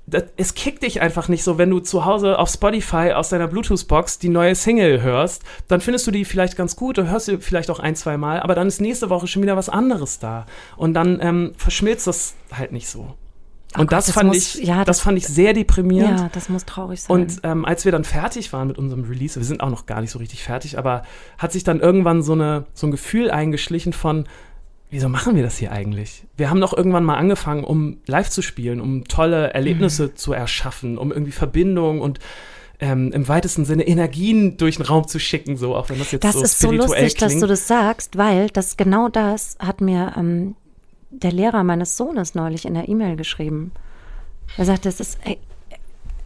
[0.09, 3.47] das, es kickt dich einfach nicht so, wenn du zu Hause auf Spotify aus deiner
[3.49, 7.39] Bluetooth-Box die neue Single hörst, dann findest du die vielleicht ganz gut und hörst sie
[7.39, 10.45] vielleicht auch ein, zwei Mal, aber dann ist nächste Woche schon wieder was anderes da.
[10.77, 13.15] Und dann ähm, verschmilzt das halt nicht so.
[13.75, 16.19] Oh und Gott, das, das fand muss- ich, ja, das das- fand ich sehr deprimierend.
[16.19, 17.13] ja, das muss traurig sein.
[17.13, 20.01] Und ähm, als wir dann fertig waren mit unserem Release, wir sind auch noch gar
[20.01, 21.03] nicht so richtig fertig, aber
[21.37, 24.25] hat sich dann irgendwann so, eine, so ein Gefühl eingeschlichen von,
[24.89, 26.23] wieso machen wir das hier eigentlich?
[26.37, 30.15] Wir haben doch irgendwann mal angefangen, um live zu spielen, um tolle Erlebnisse Mhm.
[30.15, 32.19] zu erschaffen, um irgendwie Verbindung und
[32.79, 36.23] ähm, im weitesten Sinne Energien durch den Raum zu schicken, so auch wenn das jetzt
[36.23, 37.21] das so ist so lustig, klingt.
[37.21, 40.55] dass du das sagst, weil das genau das hat mir ähm,
[41.09, 43.71] der Lehrer meines Sohnes neulich in der E-Mail geschrieben.
[44.57, 45.37] Er sagte, es ist ey,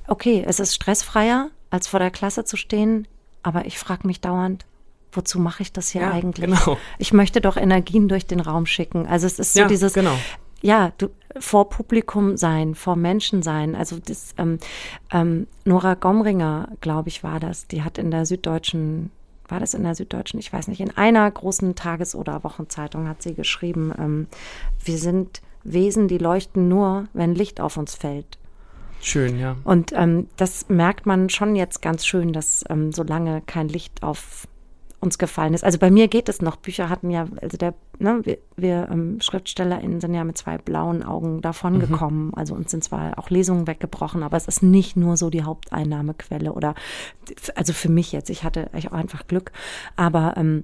[0.07, 3.07] okay, es ist stressfreier, als vor der Klasse zu stehen,
[3.43, 4.65] aber ich frage mich dauernd,
[5.11, 6.45] wozu mache ich das hier Ja, eigentlich?
[6.45, 6.77] genau.
[6.97, 9.07] Ich möchte doch Energien durch den Raum schicken.
[9.07, 10.15] Also es ist so Ja, dieses, genau.
[10.61, 13.75] ja, du, vor Publikum sein, vor Menschen sein.
[13.75, 14.59] Also das, ähm,
[15.11, 17.67] ähm, Nora Gomringer, glaube ich, war das.
[17.67, 19.11] Die hat in der Süddeutschen,
[19.51, 20.39] war das in der Süddeutschen?
[20.39, 20.79] Ich weiß nicht.
[20.79, 24.27] In einer großen Tages- oder Wochenzeitung hat sie geschrieben, ähm,
[24.83, 28.39] wir sind Wesen, die leuchten nur, wenn Licht auf uns fällt.
[29.01, 29.57] Schön, ja.
[29.63, 34.47] Und ähm, das merkt man schon jetzt ganz schön, dass ähm, solange kein Licht auf
[34.99, 35.63] uns gefallen ist.
[35.63, 36.55] Also bei mir geht es noch.
[36.55, 41.03] Bücher hatten ja, also der, ne, wir, wir ähm, SchriftstellerInnen sind ja mit zwei blauen
[41.03, 42.33] Augen davon gekommen.
[42.35, 46.53] Also uns sind zwar auch Lesungen weggebrochen, aber es ist nicht nur so die Haupteinnahmequelle
[46.53, 46.75] oder,
[47.55, 49.51] also für mich jetzt, ich hatte ich auch einfach Glück.
[49.95, 50.63] Aber ähm,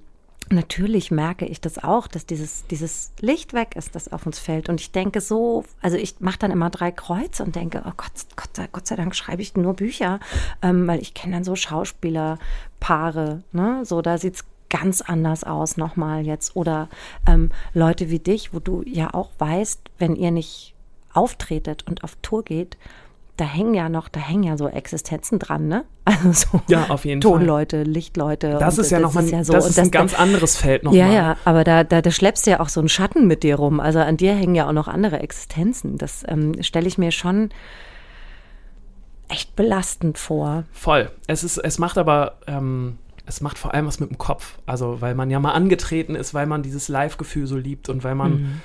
[0.50, 4.70] Natürlich merke ich das auch, dass dieses, dieses Licht weg ist, das auf uns fällt.
[4.70, 8.12] Und ich denke so, also ich mache dann immer drei Kreuze und denke, oh Gott,
[8.38, 10.22] Gott, sei, Gott sei Dank schreibe ich nur Bücher,
[10.62, 13.82] ähm, weil ich kenne dann so Schauspielerpaare, ne?
[13.84, 16.56] So, da sieht's ganz anders aus nochmal jetzt.
[16.56, 16.90] Oder
[17.28, 20.74] ähm, Leute wie dich, wo du ja auch weißt, wenn ihr nicht
[21.14, 22.78] auftretet und auf Tour geht,
[23.38, 25.86] da hängen ja noch, da hängen ja so Existenzen dran, ne?
[26.06, 27.32] Also so Ja, auf jeden Fall.
[27.32, 28.58] Tonleute, Lichtleute.
[28.60, 29.54] Das ist ja nochmal, ja so.
[29.54, 31.00] das Und ist ein ganz anderes Feld nochmal.
[31.00, 33.56] ja, ja, aber da, da, da schleppst du ja auch so einen Schatten mit dir
[33.56, 33.80] rum.
[33.80, 35.98] Also an dir hängen ja auch noch andere Existenzen.
[35.98, 37.50] Das ähm, stelle ich mir schon
[39.30, 40.64] echt belastend vor.
[40.72, 41.12] Voll.
[41.28, 44.58] Es ist, es macht aber, ähm, es macht vor allem was mit dem Kopf.
[44.66, 48.16] Also, weil man ja mal angetreten ist, weil man dieses Live-Gefühl so liebt und weil
[48.16, 48.62] man, Mhm.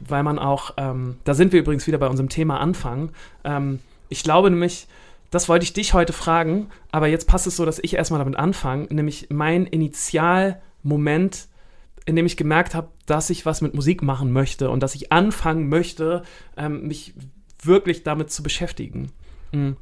[0.00, 3.10] weil man auch, ähm, da sind wir übrigens wieder bei unserem Thema Anfang.
[3.44, 4.86] Ähm, ich glaube nämlich,
[5.30, 8.36] das wollte ich dich heute fragen, aber jetzt passt es so, dass ich erstmal damit
[8.36, 11.48] anfange, nämlich mein Initialmoment,
[12.04, 15.10] in dem ich gemerkt habe, dass ich was mit Musik machen möchte und dass ich
[15.12, 16.22] anfangen möchte,
[16.56, 17.14] ähm, mich
[17.62, 19.10] wirklich damit zu beschäftigen.
[19.52, 19.76] Mhm.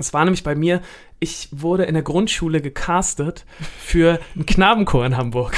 [0.00, 0.80] Es war nämlich bei mir,
[1.20, 3.44] ich wurde in der Grundschule gecastet
[3.78, 5.54] für einen Knabenchor in Hamburg.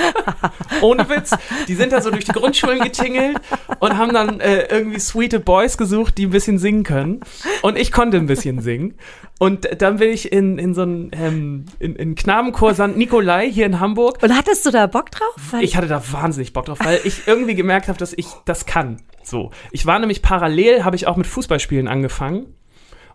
[0.80, 1.30] Ohne Witz.
[1.68, 3.38] Die sind da so durch die Grundschulen getingelt
[3.78, 7.20] und haben dann äh, irgendwie sweete Boys gesucht, die ein bisschen singen können.
[7.62, 8.94] Und ich konnte ein bisschen singen.
[9.38, 12.96] Und dann bin ich in, in so einen ähm, in, in Knabenchor St.
[12.96, 14.22] Nikolai hier in Hamburg.
[14.22, 15.34] Und hattest du da Bock drauf?
[15.50, 18.64] Weil Ich hatte da wahnsinnig Bock drauf, weil ich irgendwie gemerkt habe, dass ich das
[18.64, 19.02] kann.
[19.22, 19.50] So.
[19.72, 22.46] Ich war nämlich parallel, habe ich auch mit Fußballspielen angefangen.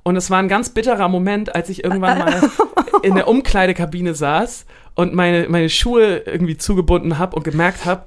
[0.04, 2.42] Und es war ein ganz bitterer Moment, als ich irgendwann mal
[3.04, 8.06] in der Umkleidekabine saß und meine, meine Schuhe irgendwie zugebunden habe und gemerkt habe,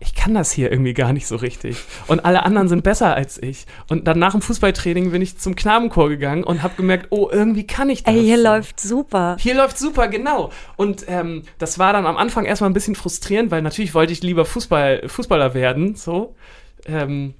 [0.00, 1.76] ich kann das hier irgendwie gar nicht so richtig.
[2.08, 3.66] Und alle anderen sind besser als ich.
[3.88, 7.66] Und dann nach dem Fußballtraining bin ich zum Knabenchor gegangen und habe gemerkt, oh, irgendwie
[7.66, 8.14] kann ich das.
[8.14, 8.42] Ey, hier so.
[8.42, 9.36] läuft super.
[9.38, 10.50] Hier läuft super, genau.
[10.76, 14.22] Und ähm, das war dann am Anfang erstmal ein bisschen frustrierend, weil natürlich wollte ich
[14.22, 16.34] lieber Fußball, Fußballer werden, so,
[16.86, 17.34] ähm,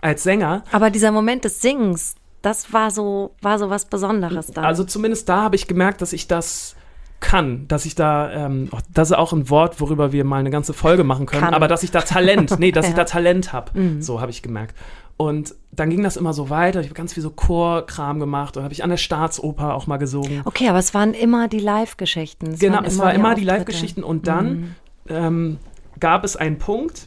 [0.00, 0.62] als Sänger.
[0.70, 2.14] Aber dieser Moment des Singens,
[2.44, 4.62] das war so, war so was Besonderes da.
[4.62, 6.76] Also zumindest da habe ich gemerkt, dass ich das
[7.20, 10.74] kann, dass ich da, ähm, das ist auch ein Wort, worüber wir mal eine ganze
[10.74, 11.54] Folge machen können, Kann.
[11.54, 12.96] aber dass ich da Talent, nee, dass ich Ja.
[12.96, 12.98] Mhm.
[12.98, 14.76] da Talent habe, so habe ich gemerkt.
[15.16, 16.80] Und dann ging das immer so weiter.
[16.80, 19.96] Ich habe ganz viel so Chorkram gemacht und habe ich an der Staatsoper auch mal
[19.96, 20.42] gesungen.
[20.44, 22.58] Okay, aber es waren immer die Live-Geschichten.
[22.58, 24.74] Genau, es war immer die Live-Geschichten und dann mhm.
[25.08, 25.58] ähm,
[26.00, 27.06] gab es einen Punkt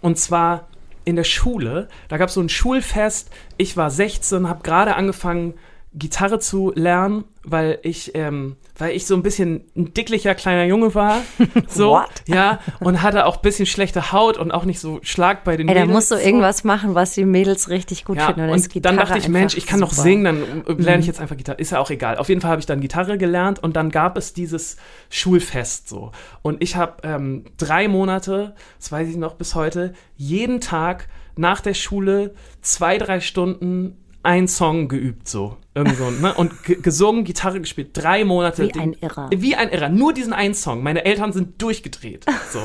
[0.00, 0.68] und zwar
[1.08, 1.88] in der Schule.
[2.08, 3.30] Da gab es so ein Schulfest.
[3.56, 5.54] Ich war 16, habe gerade angefangen
[5.94, 10.94] Gitarre zu lernen, weil ich, ähm, weil ich so ein bisschen ein dicklicher kleiner Junge
[10.94, 11.22] war.
[11.68, 12.08] So, What?
[12.26, 15.68] ja, und hatte auch ein bisschen schlechte Haut und auch nicht so Schlag bei den
[15.68, 15.88] Ey, Mädels.
[15.88, 18.48] da musst du irgendwas machen, was die Mädels richtig gut ja, finden.
[18.48, 21.36] Und, und dann dachte ich, Mensch, ich kann noch singen, dann lerne ich jetzt einfach
[21.36, 21.58] Gitarre.
[21.58, 22.16] Ist ja auch egal.
[22.16, 24.76] Auf jeden Fall habe ich dann Gitarre gelernt und dann gab es dieses
[25.10, 26.12] Schulfest so.
[26.42, 31.60] Und ich habe ähm, drei Monate, das weiß ich noch bis heute, jeden Tag nach
[31.60, 35.56] der Schule zwei, drei Stunden einen Song geübt, so.
[35.78, 36.34] Irgend ne?
[36.34, 38.68] Und gesungen, Gitarre gespielt, drei Monate.
[38.74, 39.30] Wie ein Irrer.
[39.32, 39.88] Wie ein Irrer.
[39.88, 40.82] Nur diesen einen Song.
[40.82, 42.26] Meine Eltern sind durchgedreht.
[42.50, 42.60] So.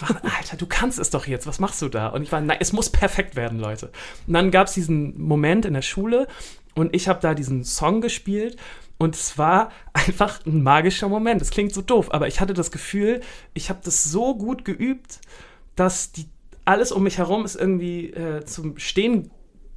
[0.00, 2.08] War, Alter, du kannst es doch jetzt, was machst du da?
[2.08, 3.90] Und ich war, nein, es muss perfekt werden, Leute.
[4.26, 6.28] Und dann gab es diesen Moment in der Schule
[6.74, 8.56] und ich habe da diesen Song gespielt
[8.98, 11.42] und es war einfach ein magischer Moment.
[11.42, 13.20] Es klingt so doof, aber ich hatte das Gefühl,
[13.54, 15.20] ich habe das so gut geübt,
[15.76, 16.26] dass die,
[16.64, 19.30] alles um mich herum ist irgendwie äh, zum Stehen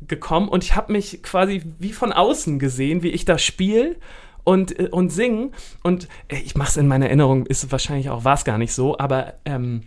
[0.08, 3.96] gekommen und ich habe mich quasi wie von außen gesehen, wie ich da spiele
[4.44, 5.52] und, äh, und singen.
[5.84, 8.74] Und äh, ich mache es in meiner Erinnerung, ist wahrscheinlich auch, war es gar nicht
[8.74, 9.84] so, aber ähm,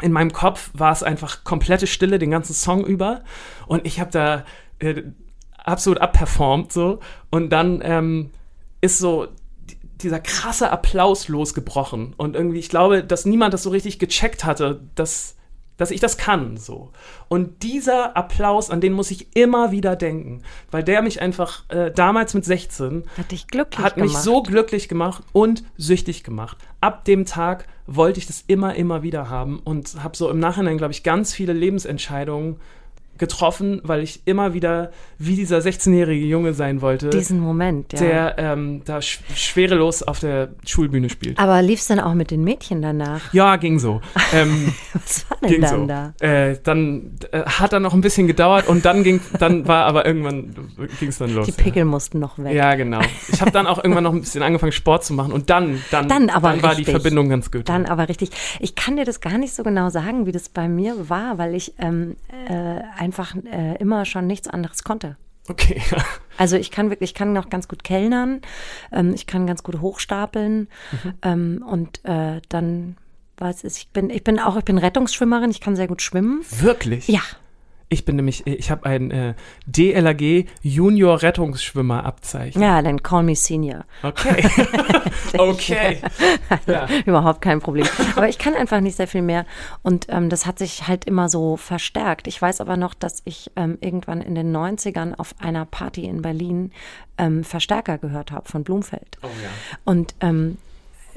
[0.00, 3.22] in meinem Kopf war es einfach komplette Stille den ganzen Song über
[3.66, 4.44] und ich habe da
[4.78, 5.02] äh,
[5.56, 8.30] absolut abperformt so und dann ähm,
[8.80, 9.28] ist so
[10.00, 14.80] dieser krasse Applaus losgebrochen und irgendwie, ich glaube, dass niemand das so richtig gecheckt hatte,
[14.94, 15.34] dass
[15.78, 16.90] dass ich das kann, so.
[17.28, 21.90] Und dieser Applaus, an den muss ich immer wieder denken, weil der mich einfach äh,
[21.90, 24.10] damals mit 16 hat dich glücklich hat gemacht.
[24.10, 26.58] mich so glücklich gemacht und süchtig gemacht.
[26.82, 30.76] Ab dem Tag wollte ich das immer, immer wieder haben und habe so im Nachhinein,
[30.76, 32.60] glaube ich, ganz viele Lebensentscheidungen
[33.18, 37.10] getroffen, weil ich immer wieder wie dieser 16-jährige Junge sein wollte.
[37.10, 37.98] Diesen Moment, ja.
[37.98, 41.38] Der ähm, da sch schwerelos auf der Schulbühne spielt.
[41.38, 43.32] Aber lief es dann auch mit den Mädchen danach?
[43.32, 44.00] Ja, ging so.
[44.32, 45.86] Ähm, Was war denn dann so.
[45.86, 46.14] da?
[46.20, 50.06] Äh, dann äh, hat dann noch ein bisschen gedauert und dann ging, dann war aber
[50.06, 50.54] irgendwann
[51.00, 51.46] ging es dann los.
[51.46, 51.84] Die Pickel ja.
[51.84, 52.54] mussten noch weg.
[52.54, 53.00] Ja, genau.
[53.32, 56.08] Ich habe dann auch irgendwann noch ein bisschen angefangen Sport zu machen und dann, dann,
[56.08, 57.68] dann, aber dann war die Verbindung ganz gut.
[57.68, 58.30] Dann aber richtig.
[58.60, 61.54] Ich kann dir das gar nicht so genau sagen, wie das bei mir war, weil
[61.54, 62.16] ich ähm,
[62.48, 65.16] äh, einfach äh, immer schon nichts anderes konnte.
[65.48, 65.82] Okay.
[66.40, 68.42] Also ich kann wirklich, ich kann noch ganz gut kellnern,
[68.92, 71.14] ähm, ich kann ganz gut hochstapeln mhm.
[71.22, 72.96] ähm, und äh, dann
[73.36, 76.44] was ist, ich bin, ich bin auch, ich bin Rettungsschwimmerin, ich kann sehr gut schwimmen.
[76.60, 77.08] Wirklich?
[77.08, 77.22] Ja.
[77.90, 79.34] Ich bin nämlich, ich habe ein äh,
[79.66, 82.60] DLRG Junior Rettungsschwimmer Abzeichen.
[82.60, 83.84] Ja, dann call me Senior.
[84.02, 84.46] Okay.
[85.38, 85.98] okay.
[86.66, 86.86] Ja.
[87.06, 87.86] Überhaupt kein Problem.
[88.14, 89.46] Aber ich kann einfach nicht sehr viel mehr.
[89.82, 92.26] Und ähm, das hat sich halt immer so verstärkt.
[92.26, 96.20] Ich weiß aber noch, dass ich ähm, irgendwann in den 90ern auf einer Party in
[96.20, 96.72] Berlin
[97.16, 99.16] ähm, Verstärker gehört habe von Blumfeld.
[99.22, 99.48] Oh ja.
[99.84, 100.58] Und ähm,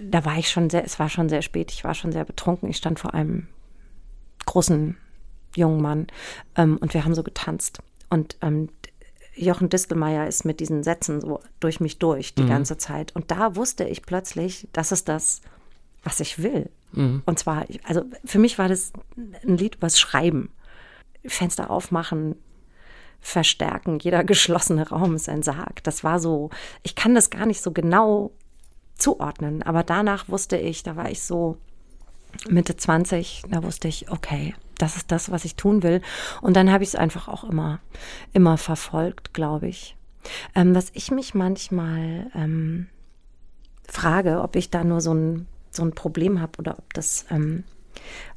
[0.01, 2.69] da war ich schon sehr, es war schon sehr spät, ich war schon sehr betrunken.
[2.69, 3.47] Ich stand vor einem
[4.45, 4.95] großen
[5.55, 6.07] jungen Mann
[6.55, 7.79] ähm, und wir haben so getanzt.
[8.09, 8.69] Und ähm,
[9.35, 12.49] Jochen Distelmeier ist mit diesen Sätzen so durch mich durch die mhm.
[12.49, 13.15] ganze Zeit.
[13.15, 15.41] Und da wusste ich plötzlich, das ist das,
[16.03, 16.69] was ich will.
[16.91, 17.23] Mhm.
[17.25, 18.91] Und zwar, also für mich war das
[19.47, 20.51] ein Lied übers Schreiben.
[21.25, 22.35] Fenster aufmachen,
[23.21, 23.99] verstärken.
[23.99, 25.83] Jeder geschlossene Raum ist ein Sarg.
[25.83, 26.49] Das war so,
[26.83, 28.31] ich kann das gar nicht so genau
[28.97, 29.63] zuordnen.
[29.63, 31.57] Aber danach wusste ich, da war ich so
[32.49, 36.01] Mitte 20, da wusste ich, okay, das ist das, was ich tun will.
[36.41, 37.79] Und dann habe ich es einfach auch immer,
[38.33, 39.95] immer verfolgt, glaube ich.
[40.55, 42.87] Ähm, was ich mich manchmal ähm,
[43.87, 47.63] frage, ob ich da nur so ein, so ein Problem habe oder ob das, ähm,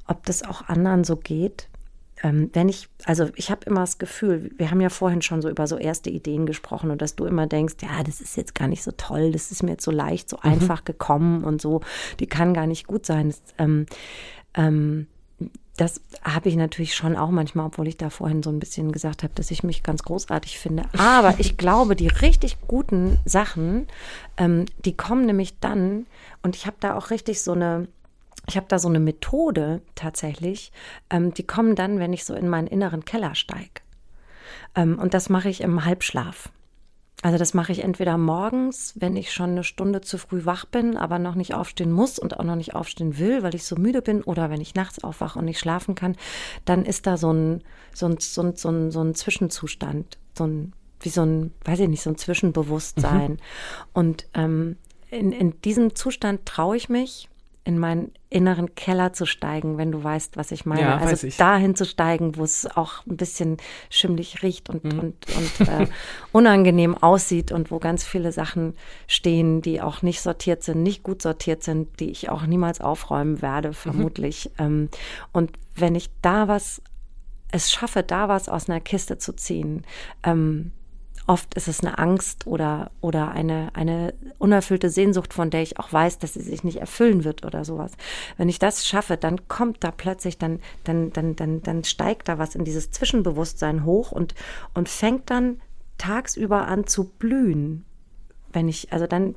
[0.07, 1.69] ob das auch anderen so geht.
[2.23, 5.51] Ähm, wenn ich, also ich habe immer das Gefühl, wir haben ja vorhin schon so
[5.51, 8.69] über so erste Ideen gesprochen und dass du immer denkst, ja, das ist jetzt gar
[8.69, 10.53] nicht so toll, das ist mir jetzt so leicht, so mhm.
[10.53, 11.81] einfach gekommen und so,
[12.21, 13.29] die kann gar nicht gut sein.
[13.29, 13.87] Das, ähm,
[14.55, 15.07] ähm,
[15.77, 19.23] das habe ich natürlich schon auch manchmal, obwohl ich da vorhin so ein bisschen gesagt
[19.23, 20.85] habe, dass ich mich ganz großartig finde.
[20.97, 23.89] Aber ich glaube, die richtig guten Sachen,
[24.37, 26.07] ähm, die kommen nämlich dann,
[26.43, 27.89] und ich habe da auch richtig so eine,
[28.47, 30.71] ich habe da so eine Methode tatsächlich,
[31.11, 33.83] ähm, die kommen dann, wenn ich so in meinen inneren Keller steige.
[34.77, 36.51] Ähm, und das mache ich im Halbschlaf.
[37.25, 40.99] Also das mache ich entweder morgens, wenn ich schon eine Stunde zu früh wach bin,
[40.99, 44.03] aber noch nicht aufstehen muss und auch noch nicht aufstehen will, weil ich so müde
[44.03, 46.17] bin, oder wenn ich nachts aufwache und nicht schlafen kann,
[46.67, 47.63] dann ist da so ein,
[47.95, 51.81] so ein, so ein, so ein, so ein Zwischenzustand, so ein, wie so ein, weiß
[51.81, 53.31] ich nicht, so ein Zwischenbewusstsein.
[53.31, 53.39] Mhm.
[53.95, 54.77] Und ähm,
[55.11, 57.31] in, in diesem Zustand traue ich mich,
[57.67, 60.83] in meinen inneren Keller zu steigen, wenn du weißt, was ich meine.
[60.83, 61.39] Ja, also ich.
[61.39, 63.57] dahin zu steigen, wo es auch ein bisschen
[63.89, 64.99] schimmlig riecht und, Mhm.
[64.99, 65.15] und,
[65.61, 65.87] und äh,
[66.33, 68.75] unangenehm aussieht und wo ganz viele Sachen
[69.07, 73.41] stehen, die auch nicht sortiert sind, nicht gut sortiert sind, die ich auch niemals aufräumen
[73.41, 73.75] werde, Mhm.
[73.75, 74.51] vermutlich.
[74.59, 74.91] Ähm,
[75.33, 76.83] und wenn ich da was,
[77.51, 79.85] es schaffe, da was aus einer Kiste zu ziehen,
[80.23, 80.73] ähm,
[81.27, 85.91] Oft ist es eine Angst oder, oder eine, eine unerfüllte Sehnsucht, von der ich auch
[85.91, 87.93] weiß, dass sie sich nicht erfüllen wird oder sowas.
[88.37, 92.39] Wenn ich das schaffe, dann kommt da plötzlich, dann, dann, dann, dann, dann steigt da
[92.39, 94.35] was in dieses Zwischenbewusstsein hoch und,
[94.75, 95.61] und fängt dann
[95.97, 97.87] tagsüber an zu blühen.
[98.53, 99.35] Wenn ich, also dann,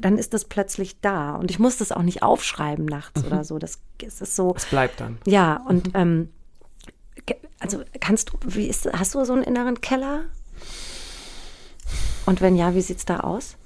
[0.00, 1.36] dann ist das plötzlich da.
[1.36, 3.58] Und ich muss das auch nicht aufschreiben nachts oder so.
[3.58, 4.54] Das, es ist so.
[4.56, 5.18] Es bleibt dann.
[5.26, 6.30] Ja, und ähm,
[7.26, 10.22] ge- also kannst du, wie ist, hast du so einen inneren Keller?
[12.26, 13.56] Und wenn ja, wie sieht's da aus?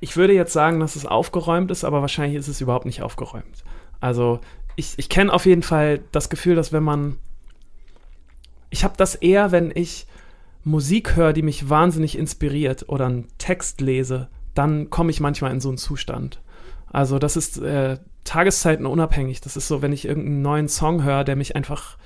[0.00, 3.64] Ich würde jetzt sagen, dass es aufgeräumt ist, aber wahrscheinlich ist es überhaupt nicht aufgeräumt.
[4.00, 4.40] Also
[4.76, 7.18] ich, ich kenne auf jeden Fall das Gefühl, dass wenn man.
[8.68, 10.06] Ich habe das eher, wenn ich
[10.64, 15.60] Musik höre, die mich wahnsinnig inspiriert oder einen Text lese, dann komme ich manchmal in
[15.60, 16.40] so einen Zustand.
[16.92, 19.40] Also das ist äh, Tageszeiten unabhängig.
[19.40, 21.98] Das ist so, wenn ich irgendeinen neuen Song höre, der mich einfach,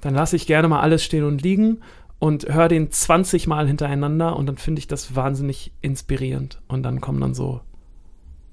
[0.00, 1.80] dann lasse ich gerne mal alles stehen und liegen
[2.18, 7.00] und höre den 20 Mal hintereinander und dann finde ich das wahnsinnig inspirierend und dann
[7.00, 7.60] kommen dann so,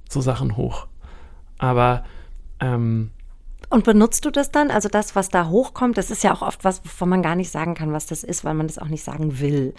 [0.10, 0.88] so Sachen hoch.
[1.58, 2.04] Aber
[2.60, 3.12] ähm,
[3.70, 4.70] Und benutzt du das dann?
[4.72, 7.50] Also das, was da hochkommt, das ist ja auch oft was, wovon man gar nicht
[7.50, 9.74] sagen kann, was das ist, weil man das auch nicht sagen will.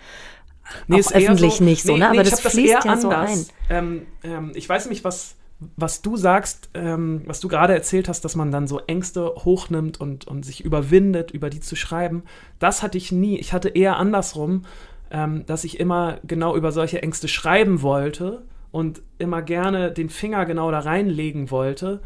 [0.91, 2.09] Auch ist öffentlich nicht so, ne?
[2.09, 3.49] Aber ich das fließt eher ja so anders.
[3.71, 8.25] Ähm, ähm, ich weiß nicht, was, was du sagst, ähm, was du gerade erzählt hast,
[8.25, 12.25] dass man dann so Ängste hochnimmt und, und sich überwindet, über die zu schreiben.
[12.59, 13.39] Das hatte ich nie.
[13.39, 14.67] Ich hatte eher andersrum,
[15.11, 20.45] ähm, dass ich immer genau über solche Ängste schreiben wollte und immer gerne den Finger
[20.45, 22.03] genau da reinlegen wollte.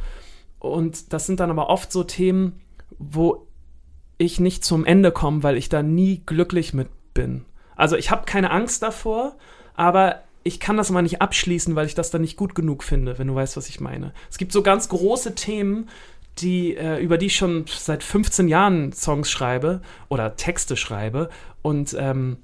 [0.61, 2.61] Und das sind dann aber oft so Themen,
[2.99, 3.47] wo
[4.19, 7.47] ich nicht zum Ende komme, weil ich da nie glücklich mit bin.
[7.75, 9.37] Also ich habe keine Angst davor,
[9.75, 13.19] aber ich kann das mal nicht abschließen, weil ich das dann nicht gut genug finde,
[13.19, 14.13] wenn du weißt, was ich meine.
[14.31, 15.89] Es gibt so ganz große Themen,
[16.39, 21.29] die, äh, über die ich schon seit 15 Jahren Songs schreibe oder Texte schreibe
[21.63, 22.39] und ähm,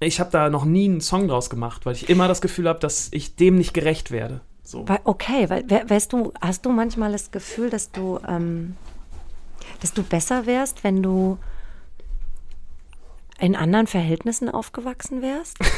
[0.00, 2.80] ich habe da noch nie einen Song draus gemacht, weil ich immer das Gefühl habe,
[2.80, 4.40] dass ich dem nicht gerecht werde.
[4.64, 4.88] So.
[4.88, 8.74] Weil, okay, weil we- weißt du, hast du manchmal das Gefühl, dass du, ähm,
[9.80, 11.38] dass du besser wärst, wenn du
[13.38, 15.58] in anderen Verhältnissen aufgewachsen wärst?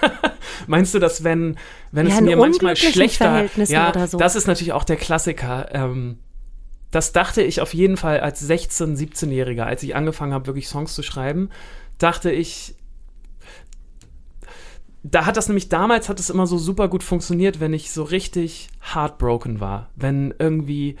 [0.66, 1.56] Meinst du, dass wenn,
[1.92, 4.18] wenn Ja, es mir manchmal schlechter ja, so.
[4.18, 5.68] das ist natürlich auch der Klassiker.
[5.72, 6.18] Ähm,
[6.90, 10.94] das dachte ich auf jeden Fall als 16-, 17-Jähriger, als ich angefangen habe, wirklich Songs
[10.94, 11.50] zu schreiben,
[11.98, 12.74] dachte ich,
[15.02, 18.02] da hat das nämlich damals hat es immer so super gut funktioniert, wenn ich so
[18.02, 20.96] richtig heartbroken war, wenn irgendwie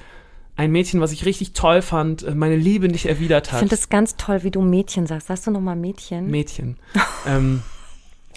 [0.56, 3.60] ein Mädchen, was ich richtig toll fand, äh, meine Liebe nicht erwidert Ich hat.
[3.60, 5.28] finde es ganz toll, wie du Mädchen sagst.
[5.28, 6.26] Sagst du nochmal Mädchen?
[6.30, 6.78] Mädchen.
[7.26, 7.62] ähm,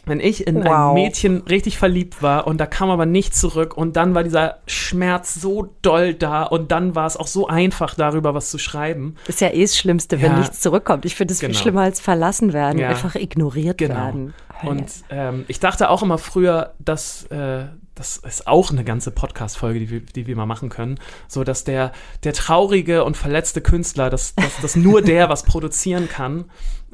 [0.06, 0.66] wenn ich in Wow.
[0.90, 4.58] ein Mädchen richtig verliebt war und da kam aber nicht zurück und dann war dieser
[4.68, 9.16] Schmerz so doll da und dann war es auch so einfach darüber was zu schreiben.
[9.28, 10.38] ist ja eh das Schlimmste, wenn Ja.
[10.40, 11.06] nichts zurückkommt.
[11.06, 11.60] Ich finde es viel Genau.
[11.60, 12.90] schlimmer als verlassen werden, Ja.
[12.90, 13.96] einfach ignoriert Genau.
[13.96, 14.34] werden.
[14.62, 14.72] Hölle.
[14.72, 17.66] Und ähm, ich dachte auch immer früher, dass äh,
[18.02, 21.64] das ist auch eine ganze Podcast-Folge, die, wir- die wir mal machen können, so dass
[21.64, 21.92] der,
[22.24, 26.46] der traurige und verletzte Künstler, dass, dass, dass nur der was produzieren kann.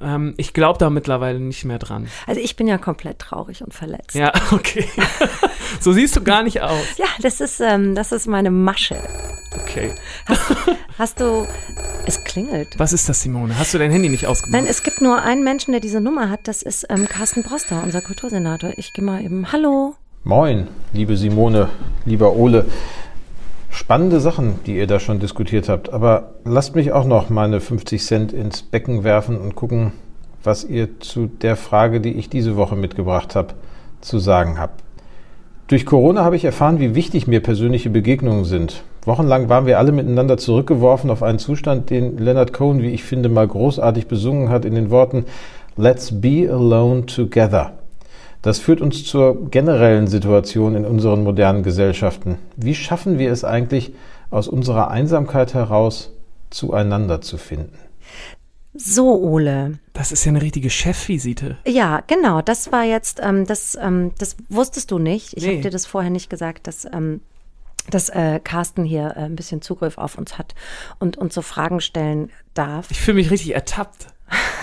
[0.01, 2.07] Ähm, ich glaube da mittlerweile nicht mehr dran.
[2.27, 4.15] also ich bin ja komplett traurig und verletzt.
[4.15, 4.85] Ja, okay.
[5.79, 6.85] so siehst du gar nicht aus.
[6.97, 9.01] Ja, das ist, ähm, das ist meine Masche.
[9.61, 9.91] Okay.
[10.97, 11.47] Hast du,
[12.05, 12.67] es klingelt.
[12.77, 13.57] Was ist das, Simone?
[13.57, 14.51] Hast du dein Handy nicht ausgemacht?
[14.61, 16.47] Nein, es gibt nur einen Menschen, der diese Nummer hat.
[16.49, 18.71] Das ist ähm, Carsten Broster, unser Kultursenator.
[18.75, 19.51] Ich gehe mal eben.
[19.51, 19.95] Hallo.
[20.27, 21.69] Moin, liebe Simone,
[22.03, 22.65] lieber Ole.
[23.69, 25.93] Spannende Sachen, die ihr da schon diskutiert habt.
[25.93, 29.93] Aber lasst mich auch noch meine 50 Cent ins Becken werfen und gucken,
[30.43, 33.53] was ihr zu der Frage, die ich diese Woche mitgebracht habe,
[34.01, 34.83] zu sagen habt.
[35.67, 38.83] Durch Corona habe ich erfahren, wie wichtig mir persönliche Begegnungen sind.
[39.05, 43.29] Wochenlang waren wir alle miteinander zurückgeworfen auf einen Zustand, den Leonard Cohen, wie ich finde,
[43.29, 45.23] mal großartig besungen hat in den Worten
[45.77, 47.76] Let's be alone together.
[48.41, 52.37] Das führt uns zur generellen Situation in unseren modernen Gesellschaften.
[52.55, 53.93] Wie schaffen wir es eigentlich,
[54.29, 56.11] aus unserer Einsamkeit heraus
[56.49, 57.77] zueinander zu finden?
[58.73, 59.79] So, Ole.
[59.93, 61.57] Das ist ja eine richtige Chefvisite.
[61.65, 62.41] Ja, genau.
[62.41, 65.35] Das war jetzt, ähm, das, ähm, das wusstest du nicht.
[65.35, 65.53] Ich Nee.
[65.53, 67.21] habe dir das vorher nicht gesagt, dass, ähm,
[67.89, 70.53] dass äh, Carsten hier äh, ein bisschen Zugriff auf uns hat
[70.99, 72.91] und uns so Fragen stellen darf.
[72.91, 74.07] Ich fühle mich richtig ertappt.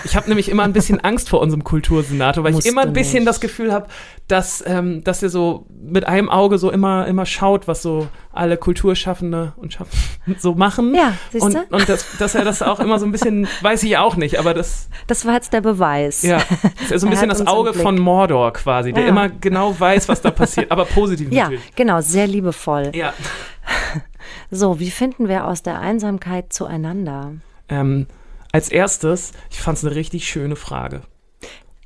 [0.03, 2.93] Ich habe nämlich immer ein bisschen Angst vor unserem Kultursenator, weil Musst ich immer ein
[2.93, 3.27] bisschen nicht.
[3.27, 3.87] das Gefühl habe,
[4.27, 8.57] dass, ähm, dass er so mit einem Auge so immer, immer schaut, was so alle
[8.57, 9.87] Kulturschaffende und Schaff
[10.37, 10.93] so machen.
[10.93, 11.63] Ja, siehst und, du?
[11.71, 14.53] und das, dass er das auch immer so ein bisschen, weiß ich auch nicht, aber
[14.53, 16.21] das, Das war jetzt der Beweis.
[16.21, 16.37] ja,
[16.81, 19.09] das ist so ein Er bisschen das Auge von Mordor quasi, der Ja.
[19.09, 21.75] immer genau weiß, was da passiert, aber positiv Ja, natürlich.
[21.75, 22.91] genau, sehr liebevoll.
[22.93, 23.13] Ja.
[24.51, 27.33] So, wie finden wir aus der Einsamkeit zueinander?
[27.69, 28.07] Ähm,
[28.55, 31.01] als erstes, ich fand es eine richtig schöne Frage.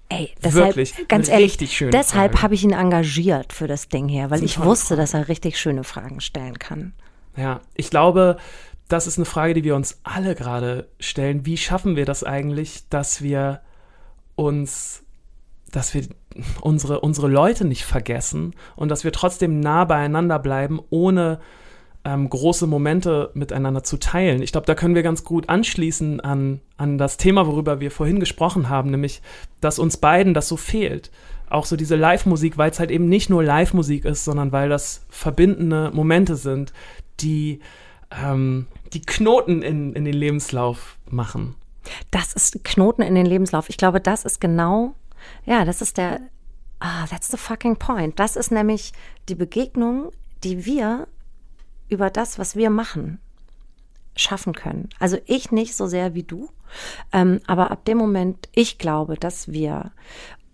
[0.07, 4.43] Ey, deshalb, Wirklich, ganz ehrlich, deshalb habe ich ihn engagiert für das Ding hier, weil
[4.43, 5.01] ich wusste, Frage.
[5.01, 6.93] dass er richtig schöne Fragen stellen kann.
[7.35, 8.37] Ja, ich glaube,
[8.87, 11.47] das ist eine Frage, die wir uns alle gerade stellen.
[11.47, 13.61] Wie schaffen wir das eigentlich, dass wir
[14.35, 15.03] uns,
[15.71, 16.03] dass wir
[16.61, 21.39] unsere, unsere Leute nicht vergessen und dass wir trotzdem nah beieinander bleiben, ohne
[22.05, 24.41] ähm, große Momente miteinander zu teilen.
[24.41, 28.19] Ich glaube, da können wir ganz gut anschließen an, an das Thema, worüber wir vorhin
[28.19, 29.21] gesprochen haben, nämlich,
[29.61, 31.11] dass uns beiden das so fehlt.
[31.49, 35.05] Auch so diese Live-Musik, weil es halt eben nicht nur Live-Musik ist, sondern weil das
[35.09, 36.73] verbindende Momente sind,
[37.19, 37.59] die
[38.11, 41.55] ähm, die Knoten in, in den Lebenslauf machen.
[42.11, 43.69] Das ist Knoten in den Lebenslauf.
[43.69, 44.95] Ich glaube, das ist genau,
[45.45, 46.21] ja, das ist der,
[46.79, 48.19] ah, that's the fucking point.
[48.19, 48.93] Das ist nämlich
[49.27, 50.11] die Begegnung,
[50.43, 51.07] die wir
[51.89, 53.19] über das, was wir machen,
[54.15, 54.89] schaffen können.
[54.99, 56.49] Also ich nicht so sehr wie du,
[57.11, 59.91] ähm, aber ab dem Moment, ich glaube, dass wir,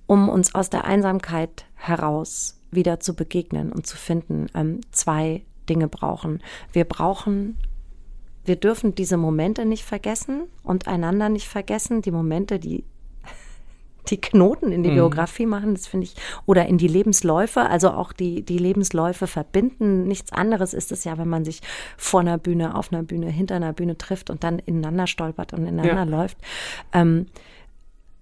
[0.07, 5.87] um uns aus der Einsamkeit heraus wieder zu begegnen und zu finden, ähm, zwei Dinge
[5.87, 6.41] brauchen.
[6.71, 7.57] Wir brauchen
[8.45, 12.83] wir dürfen diese Momente nicht vergessen und einander nicht vergessen, die Momente, die
[14.05, 18.13] die Knoten in die Biografie machen, das finde ich, oder in die Lebensläufe, also auch
[18.13, 20.03] die, die Lebensläufe verbinden.
[20.07, 21.61] Nichts anderes ist es ja, wenn man sich
[21.97, 25.65] vor einer Bühne, auf einer Bühne, hinter einer Bühne trifft und dann ineinander stolpert und
[25.65, 26.19] ineinander Ja.
[26.21, 26.37] läuft.
[26.93, 27.27] Ähm,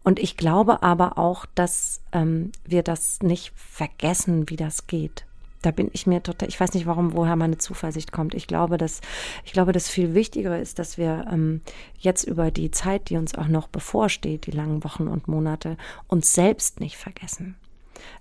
[0.03, 5.25] und ich glaube aber auch, dass ähm, wir das nicht vergessen, wie das geht.
[5.63, 8.35] Da bin ich mir total, ich weiß nicht, warum, woher meine Zuversicht kommt.
[8.35, 9.01] Ich glaube, dass,
[9.43, 11.61] ich glaube, das viel Wichtigere ist, dass wir ähm,
[11.97, 16.33] jetzt über die Zeit, die uns auch noch bevorsteht, die langen Wochen und Monate, uns
[16.33, 17.55] selbst nicht vergessen.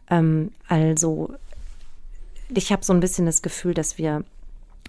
[0.08, 1.34] Ähm, also,
[2.48, 4.24] ich habe so ein bisschen das Gefühl, dass wir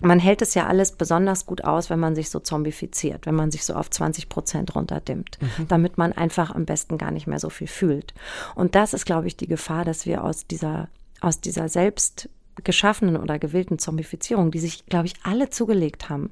[0.02, 3.52] man hält es ja alles besonders gut aus, wenn man sich so zombifiziert, wenn man
[3.52, 5.38] sich so auf 20 Prozent runterdimmt,
[5.68, 8.14] damit man einfach am besten gar nicht mehr so viel fühlt.
[8.56, 10.90] Und das ist, glaube ich, die Gefahr, dass wir aus dieser,
[11.22, 12.30] aus dieser selbst
[12.64, 16.32] geschaffenen oder gewillten Zombifizierung, die sich, glaube ich, alle zugelegt haben,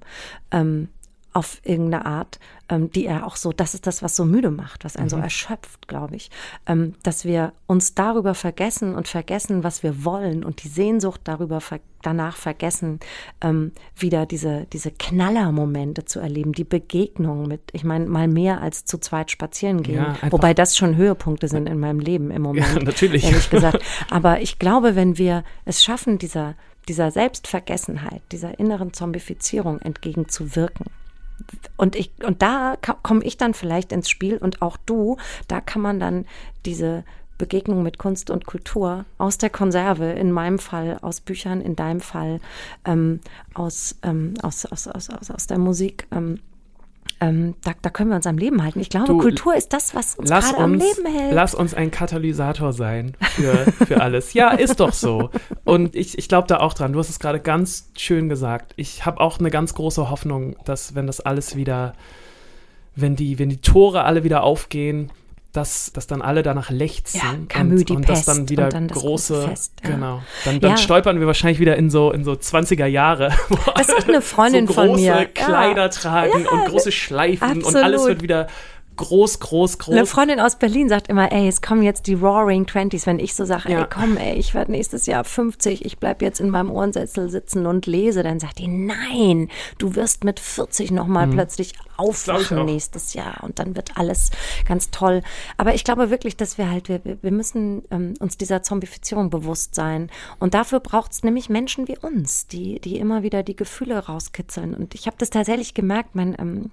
[0.51, 0.89] ähm,
[1.33, 4.83] auf irgendeine Art, ähm, die er auch so, das ist das, was so müde macht,
[4.83, 6.29] was einen so erschöpft, glaube ich,
[6.67, 11.61] ähm, dass wir uns darüber vergessen und vergessen, was wir wollen und die Sehnsucht darüber
[11.61, 12.99] ver danach vergessen,
[13.41, 18.85] ähm, wieder diese, diese Knallermomente zu erleben, die Begegnung mit, ich meine, mal mehr als
[18.85, 22.73] zu zweit spazieren gehen, Ja, wobei das schon Höhepunkte sind in meinem Leben im Moment.
[22.73, 23.25] Ja, natürlich.
[23.25, 23.83] Ehrlich gesagt.
[24.09, 26.55] Aber ich glaube, wenn wir es schaffen, dieser,
[26.87, 30.87] dieser Selbstvergessenheit, dieser inneren Zombifizierung entgegenzuwirken,
[31.77, 35.17] und ich und da komme ich dann vielleicht ins Spiel und auch du,
[35.47, 36.25] da kann man dann
[36.65, 37.03] diese
[37.41, 41.99] Begegnung mit Kunst und Kultur aus der Konserve, in meinem Fall aus Büchern, in deinem
[41.99, 42.39] Fall
[42.85, 43.19] ähm,
[43.55, 46.05] aus, ähm, aus, aus, aus, aus, aus der Musik.
[46.11, 46.39] Ähm,
[47.19, 48.79] ähm, da, da können wir uns am Leben halten.
[48.79, 51.33] Ich glaube, Du, Kultur ist das, was uns gerade am Leben hält.
[51.33, 53.53] lass uns ein Katalysator sein für,
[53.85, 54.33] für alles.
[54.33, 55.29] Ja, ist doch so.
[55.63, 56.93] Und ich, ich glaube da auch dran.
[56.93, 58.73] Du hast es gerade ganz schön gesagt.
[58.77, 61.93] Ich habe auch eine ganz große Hoffnung, dass wenn das alles wieder,
[62.95, 65.11] wenn die, wenn die Tore alle wieder aufgehen,
[65.53, 68.87] dass, dass dann alle danach lechzen Ja, und, und dass Pest dann wieder und dann
[68.87, 69.89] das große, große Fest, ja.
[69.91, 70.77] genau, dann, dann Ja.
[70.77, 73.31] stolpern wir wahrscheinlich wieder in so in so 20er Jahre.
[73.49, 75.15] wo Das sagt eine Freundin so von große mir.
[75.15, 75.25] Ja.
[75.25, 77.83] Kleider tragen und große Schleifen und absolut.
[77.83, 78.47] alles wird wieder
[79.01, 79.95] groß, groß, groß.
[79.95, 83.35] Eine Freundin aus Berlin sagt immer, ey, es kommen jetzt die Roaring Twenties, wenn ich
[83.35, 83.81] so sage, Ja.
[83.81, 87.65] ey, komm, ey, ich werde nächstes Jahr 50, ich bleib jetzt in meinem Ohrensessel sitzen
[87.65, 91.73] und lese, dann sagt die, nein, du wirst mit 40 nochmal plötzlich Mhm.
[91.73, 94.31] glaub ich aufwachen nächstes Jahr und dann wird alles
[94.67, 95.21] ganz toll.
[95.57, 99.75] Aber ich glaube wirklich, dass wir halt, wir, wir müssen ähm, uns dieser Zombifizierung bewusst
[99.75, 103.99] sein und dafür braucht es nämlich Menschen wie uns, die, die immer wieder die Gefühle
[103.99, 106.71] rauskitzeln und ich habe das tatsächlich gemerkt, mein, ähm,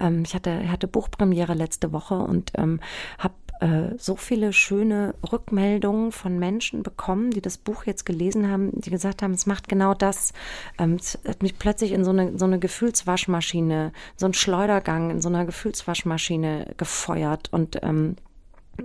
[0.00, 2.80] ähm, ich hatte, hatte Buchpremiere letzte Woche und ähm,
[3.18, 8.72] habe äh, so viele schöne Rückmeldungen von Menschen bekommen, die das Buch jetzt gelesen haben,
[8.72, 10.32] die gesagt haben, es macht genau das.
[10.78, 15.22] Ähm, es hat mich plötzlich in so eine, so eine Gefühlswaschmaschine, so ein Schleudergang in
[15.22, 18.16] so einer Gefühlswaschmaschine gefeuert und ähm,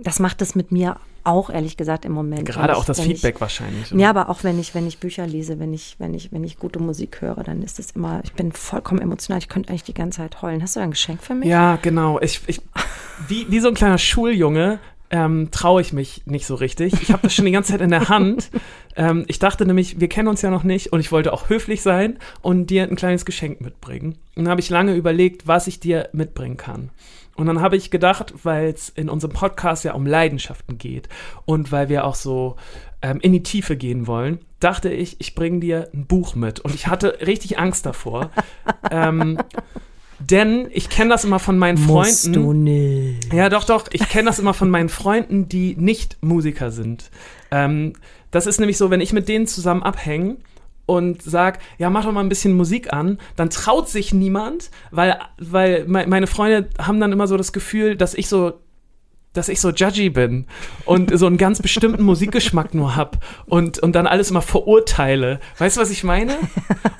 [0.02, 2.46] das macht es mit mir auch ehrlich gesagt im Moment.
[2.46, 3.90] Gerade Wenn auch ich- das wenn ich- Feedback wahrscheinlich.
[3.90, 6.58] ja, aber auch wenn ich, wenn ich Bücher lese, wenn ich, wenn ich, wenn ich
[6.58, 9.38] gute Musik höre, dann ist es immer, ich bin vollkommen emotional.
[9.38, 10.62] Ich könnte eigentlich die ganze Zeit heulen.
[10.62, 11.48] Hast du ein Geschenk für mich?
[11.48, 12.18] Ja, genau.
[12.20, 12.62] Ich, ich,
[13.26, 14.78] wie, wie so ein kleiner Schuljunge
[15.10, 16.92] ähm, traue ich mich nicht so richtig.
[17.02, 18.50] Ich habe das schon die ganze Zeit in der Hand.
[18.96, 21.82] Ähm, ich dachte nämlich, wir kennen uns ja noch nicht und ich wollte auch höflich
[21.82, 24.16] sein und dir ein kleines Geschenk mitbringen.
[24.36, 26.90] Und dann habe ich lange überlegt, was ich dir mitbringen kann.
[27.38, 31.08] Und dann habe ich gedacht, weil es in unserem Podcast ja um Leidenschaften geht
[31.44, 32.56] und weil wir auch so
[33.00, 36.58] ähm, in die Tiefe gehen wollen, dachte ich, ich bringe dir ein Buch mit.
[36.58, 38.30] Und ich hatte richtig Angst davor.
[38.90, 39.38] ähm,
[40.18, 42.42] denn ich kenne das immer von meinen Musst Freunden.
[42.42, 43.32] du nicht.
[43.32, 43.86] Ja, doch, doch.
[43.92, 47.08] Ich kenne das immer von meinen Freunden, die nicht Musiker sind.
[47.52, 47.92] Ähm,
[48.32, 50.38] das ist nämlich so, wenn ich mit denen zusammen abhänge
[50.88, 55.18] und sag, ja, mach doch mal ein bisschen Musik an, dann traut sich niemand, weil,
[55.38, 58.54] weil me- meine Freunde haben dann immer so das Gefühl, dass ich so
[59.38, 60.46] dass ich so judgy bin
[60.84, 65.40] und so einen ganz bestimmten Musikgeschmack nur hab und, und dann alles immer verurteile.
[65.56, 66.36] Weißt du, was ich meine?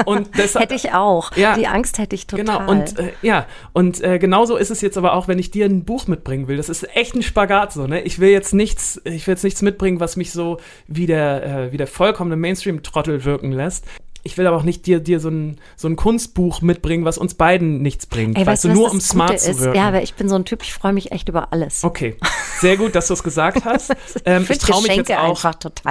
[0.06, 1.36] Und deshalb, Hätte ich auch.
[1.36, 1.56] Ja.
[1.56, 2.44] Die Angst hätte ich total.
[2.44, 5.66] Genau, und äh, ja, und äh, genauso ist es jetzt aber auch, wenn ich dir
[5.66, 6.56] ein Buch mitbringen will.
[6.56, 8.00] Das ist echt ein Spagat so, ne?
[8.02, 11.72] Ich will jetzt nichts, ich will jetzt nichts mitbringen, was mich so wie der, äh,
[11.72, 13.84] wie der vollkommene Mainstream-Trottel wirken lässt.
[14.22, 17.34] Ich will aber auch nicht dir, dir so, ein, so ein Kunstbuch mitbringen, was uns
[17.34, 18.36] beiden nichts bringt.
[18.36, 19.60] Ey, weißt du, nur um smart Gute zu ist?
[19.60, 19.76] wirken.
[19.76, 21.84] Ja, aber ich bin so ein Typ, ich freue mich echt über alles.
[21.84, 22.16] Okay,
[22.60, 23.94] sehr gut, dass du es gesagt hast.
[24.24, 25.42] Ähm, ich traue mich jetzt auch,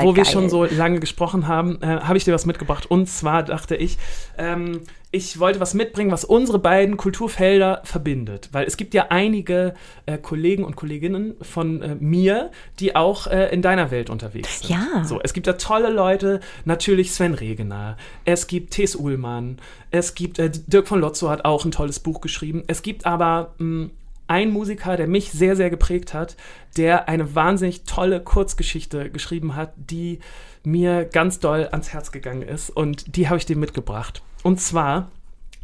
[0.02, 0.32] wo wir geil.
[0.32, 2.86] schon so lange gesprochen haben, äh, habe ich dir was mitgebracht.
[2.86, 3.98] Und zwar dachte ich,
[4.38, 8.50] ähm, ich wollte was mitbringen, was unsere beiden Kulturfelder verbindet.
[8.52, 9.74] Weil es gibt ja einige
[10.06, 14.72] äh, Kollegen und Kolleginnen von äh, mir, die auch äh, in deiner Welt unterwegs sind.
[14.72, 15.06] Ja.
[15.06, 17.96] So, es gibt da tolle Leute, natürlich Sven Regener,
[18.26, 19.60] es gibt Thes Uhlmann,
[19.92, 22.64] es gibt äh, Dirk von Lotzo hat auch ein tolles Buch geschrieben.
[22.68, 23.90] Es gibt aber mh,
[24.28, 26.36] ein Musiker, der mich sehr, sehr geprägt hat,
[26.76, 30.20] der eine wahnsinnig tolle Kurzgeschichte geschrieben hat, die
[30.64, 32.70] mir ganz doll ans Herz gegangen ist.
[32.70, 34.22] Und die habe ich dir mitgebracht.
[34.48, 35.12] Und zwar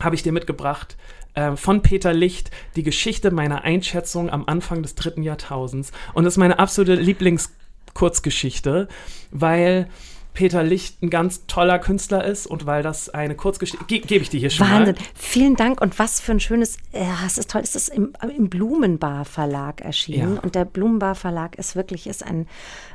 [0.02, 0.98] habe ich dir mitgebracht
[1.36, 5.94] äh, von Peter Licht die Geschichte meiner Einschätzung am Anfang des dritten Jahrtausends.
[6.14, 8.90] Und das ist meine absolute Lieblingskurzgeschichte,
[9.32, 9.88] weil
[10.34, 13.86] Peter Licht ein ganz toller Künstler ist und weil das eine Kurzgeschichte.
[13.86, 14.96] Ge Gebe ich dir hier schon Wahnsinn.
[14.96, 15.04] mal.
[15.16, 18.50] Vielen Dank und was für ein schönes, ja, es ist toll, es ist im, im
[18.50, 20.42] Blumenbar Verlag erschienen Ja.
[20.42, 22.48] und der Blumenbar Verlag ist wirklich, ist ein,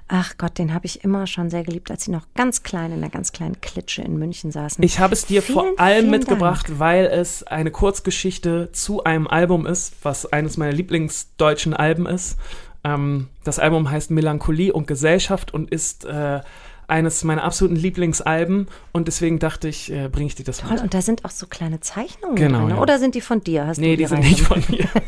[0.08, 2.98] ach Gott, den habe ich immer schon sehr geliebt, als sie noch ganz klein in
[2.98, 4.82] einer ganz kleinen Klitsche in München saßen.
[4.82, 9.26] Ich habe es dir vor Vielen, allem vielen mitgebracht, weil es eine Kurzgeschichte zu einem
[9.28, 12.36] Album ist, was eines meiner Lieblingsdeutschen Alben ist.
[12.84, 16.40] Ähm, das Album heißt Melancholie und Gesellschaft und ist äh,
[16.88, 20.82] eines meiner absoluten Lieblingsalben und deswegen dachte ich, äh, bringe ich dir das Toll, mit.
[20.82, 22.68] und da sind auch so kleine Zeichnungen Genau, drin.
[22.68, 22.74] ne?
[22.76, 22.80] ja.
[22.80, 23.66] Oder sind die von dir?
[23.66, 24.88] Hast Nee, du die die sind nicht von mir.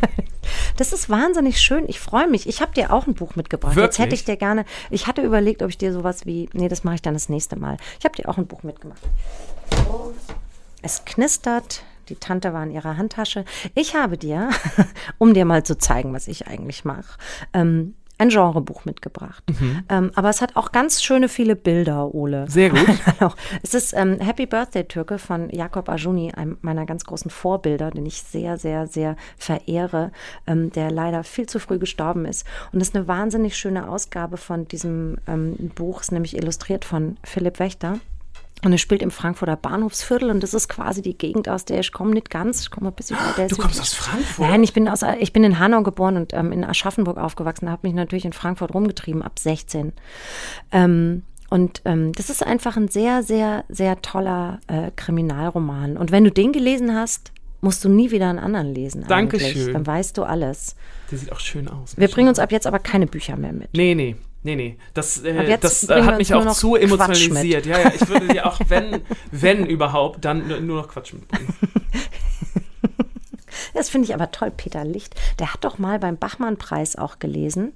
[0.76, 1.84] Das ist wahnsinnig schön.
[1.88, 2.48] Ich freue mich.
[2.48, 3.76] Ich habe dir auch ein Buch mitgebracht.
[3.76, 4.20] Jetzt hätte Wirklich?
[4.20, 4.64] ich dir gerne.
[4.90, 6.48] Ich hatte überlegt, ob ich dir sowas wie.
[6.54, 7.76] Nee, das mache ich dann das nächste Mal.
[7.98, 9.00] Ich habe dir auch ein Buch mitgemacht.
[10.82, 11.82] Es knistert.
[12.08, 13.44] Die Tante war in ihrer Handtasche.
[13.74, 14.48] Ich habe dir,
[15.18, 17.18] um dir mal zu zeigen, was ich eigentlich mache,
[17.52, 19.42] ähm, ein Genrebuch mitgebracht.
[19.88, 22.44] Ähm, aber es hat auch ganz schöne viele Bilder, Ole.
[22.48, 22.86] Sehr gut.
[23.62, 28.06] Es ist ähm, Happy Birthday Türke von Jakob Ajuni, einem meiner ganz großen Vorbilder, den
[28.06, 30.12] ich sehr, sehr, sehr verehre,
[30.46, 32.46] ähm, der leider viel zu früh gestorben ist.
[32.72, 37.16] Und es ist eine wahnsinnig schöne Ausgabe von diesem ähm, Buch, ist nämlich illustriert von
[37.24, 37.98] Philipp Wächter.
[38.62, 41.92] Und es spielt im Frankfurter Bahnhofsviertel und das ist quasi die Gegend, aus der ich
[41.92, 42.60] komme, nicht ganz.
[42.62, 43.46] Ich komme ein bisschen weiter.
[43.48, 44.48] Du kommst aus Frankfurt?
[44.48, 47.86] Nein, ich bin, aus, ich bin in Hanau geboren und ähm, in Aschaffenburg aufgewachsen, habe
[47.86, 49.92] mich natürlich in Frankfurt rumgetrieben ab 16.
[50.72, 55.96] Ähm, und ähm, das ist einfach ein sehr, sehr, sehr toller äh, Kriminalroman.
[55.96, 59.04] Und wenn du den gelesen hast, musst du nie wieder einen anderen lesen.
[59.04, 59.42] eigentlich.
[59.42, 59.72] Dankeschön.
[59.72, 60.76] Dann weißt du alles.
[61.10, 61.96] Der sieht auch schön aus.
[61.96, 63.70] Wir bringen uns ab jetzt aber keine Bücher mehr mit.
[63.74, 64.16] Nee, nee.
[64.42, 67.66] Nee, nee, das, äh, das äh, hat mich auch zu emotionalisiert.
[67.66, 71.54] Ja, ja, ich würde dir auch, wenn, wenn überhaupt, dann nur- nur noch Quatsch mitbringen.
[73.74, 75.14] Das finde ich aber toll, Peter Licht.
[75.38, 77.72] Der hat doch mal beim Bachmann-Preis auch gelesen,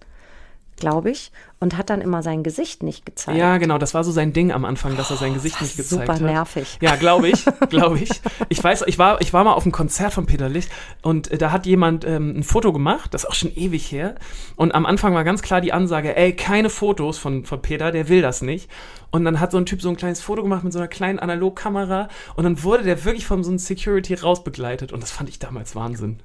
[0.77, 3.39] glaube ich, und hat dann immer sein Gesicht nicht gezeigt.
[3.39, 6.03] Ja, genau, das war so sein Ding am Anfang, dass er sein Gesicht nicht gezeigt
[6.03, 6.21] super hat.
[6.21, 6.79] nervig.
[6.81, 8.11] Ja, glaube ich, glaube ich.
[8.49, 10.71] Ich weiß, ich war, ich war mal auf einem Konzert von Peter Licht
[11.03, 14.17] und äh, da hat jemand ähm, ein Foto gemacht, das ist auch schon ewig her.
[14.57, 18.09] Und am Anfang war ganz klar die Ansage, ey, keine Fotos von, von Peter, der
[18.09, 18.71] will das nicht.
[19.11, 21.19] Und dann hat so ein Typ so ein kleines Foto gemacht mit so einer kleinen
[21.21, 25.39] Analogkamera und dann wurde der wirklich von so einem Security rausbegleitet und das fand ich
[25.39, 26.21] damals Wahnsinn.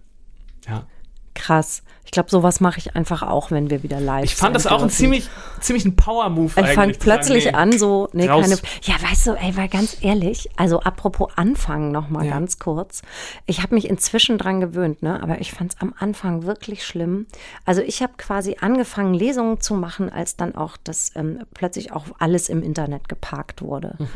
[0.68, 0.86] Ja.
[1.34, 1.84] Krass.
[2.06, 4.82] Ich glaube, sowas mache ich einfach auch, wenn wir wieder live Ich fand das auch
[4.82, 8.42] ein ziemlich, ziemlich ein Power-Move Ich fang zu sagen, plötzlich nee, an, so, nee, raus.
[8.42, 8.58] keine.
[8.82, 12.32] Ja, weißt du, ey, weil ganz ehrlich, also apropos Anfang noch mal Ja.
[12.32, 13.04] ganz kurz.
[13.46, 15.22] Ich habe mich inzwischen dran gewöhnt, ne?
[15.22, 17.28] Aber ich fand es am Anfang wirklich schlimm.
[17.64, 22.06] Also ich habe quasi angefangen, Lesungen zu machen, als dann auch das ähm, plötzlich auch
[22.18, 23.96] alles im Internet geparkt wurde.
[24.00, 24.08] Mhm.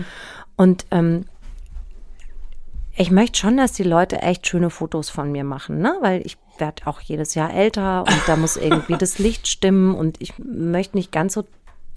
[0.56, 1.26] Und ähm,
[2.96, 5.96] ich möchte schon, dass die Leute echt schöne Fotos von mir machen, ne?
[6.02, 10.22] Weil ich werde auch jedes Jahr älter und da muss irgendwie das Licht stimmen und
[10.22, 11.44] ich möchte nicht ganz so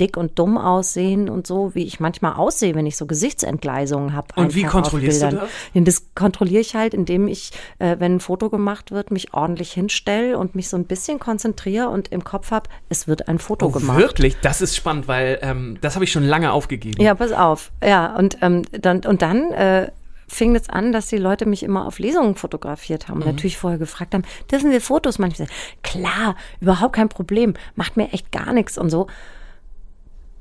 [0.01, 4.29] dick und dumm aussehen und so, wie ich manchmal aussehe, wenn ich so Gesichtsentgleisungen habe.
[4.37, 5.51] Und wie kontrollierst du das?
[5.75, 10.39] Das kontrolliere ich halt, indem ich, äh, wenn ein Foto gemacht wird, mich ordentlich hinstelle
[10.39, 13.71] und mich so ein bisschen konzentriere und im Kopf habe, es wird ein Foto oh,
[13.71, 13.99] gemacht.
[13.99, 14.37] Wirklich?
[14.43, 17.01] Das ist spannend, weil ähm, das habe ich schon lange aufgegeben.
[17.03, 17.73] Ja, pass auf.
[17.83, 19.91] Ja, und, ähm, dann, und dann äh,
[20.29, 23.21] fing es an, dass die Leute mich immer auf Lesungen fotografiert haben.
[23.21, 23.27] Mhm.
[23.27, 25.49] Natürlich vorher gefragt haben, dürfen wir Fotos manchmal?
[25.83, 29.07] Klar, überhaupt kein Problem, macht mir echt gar nichts und so.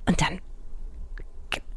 [0.07, 0.39] Und dann,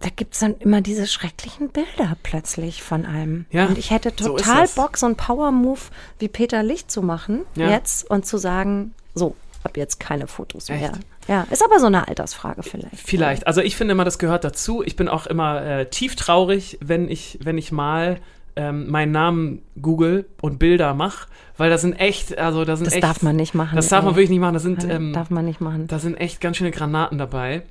[0.00, 3.46] da gibt es dann immer diese schrecklichen Bilder plötzlich von einem.
[3.50, 4.74] Ja, und ich hätte so total das.
[4.74, 5.80] Bock, so einen Power-Move
[6.18, 7.70] wie Peter Licht zu machen Ja.
[7.70, 9.34] jetzt und zu sagen, so,
[9.64, 10.92] ab jetzt keine Fotos mehr.
[11.28, 12.96] Ja, ist aber so eine Altersfrage vielleicht.
[12.96, 13.46] Vielleicht.
[13.46, 14.82] Also ich finde immer, das gehört dazu.
[14.82, 18.18] Ich bin auch immer äh, tief traurig, wenn ich, wenn ich mal
[18.56, 22.94] ähm, meinen Namen google und Bilder mache, weil da sind echt, also da sind Das
[22.94, 23.76] echt, darf man nicht machen.
[23.76, 24.16] Das darf man ey.
[24.16, 24.54] wirklich nicht machen.
[24.54, 25.86] Da sind, ähm, darf man nicht machen.
[25.86, 27.62] da sind echt ganz schöne Granaten dabei.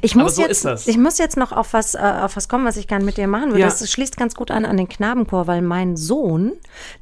[0.00, 0.88] Ich Aber muss, so jetzt, ist das.
[0.88, 3.26] ich muss jetzt noch auf was, äh, auf was kommen, was ich gerne mit dir
[3.26, 3.60] machen würde.
[3.60, 3.66] Ja.
[3.66, 6.52] Das schließt ganz gut an an den Knabenchor, weil mein Sohn,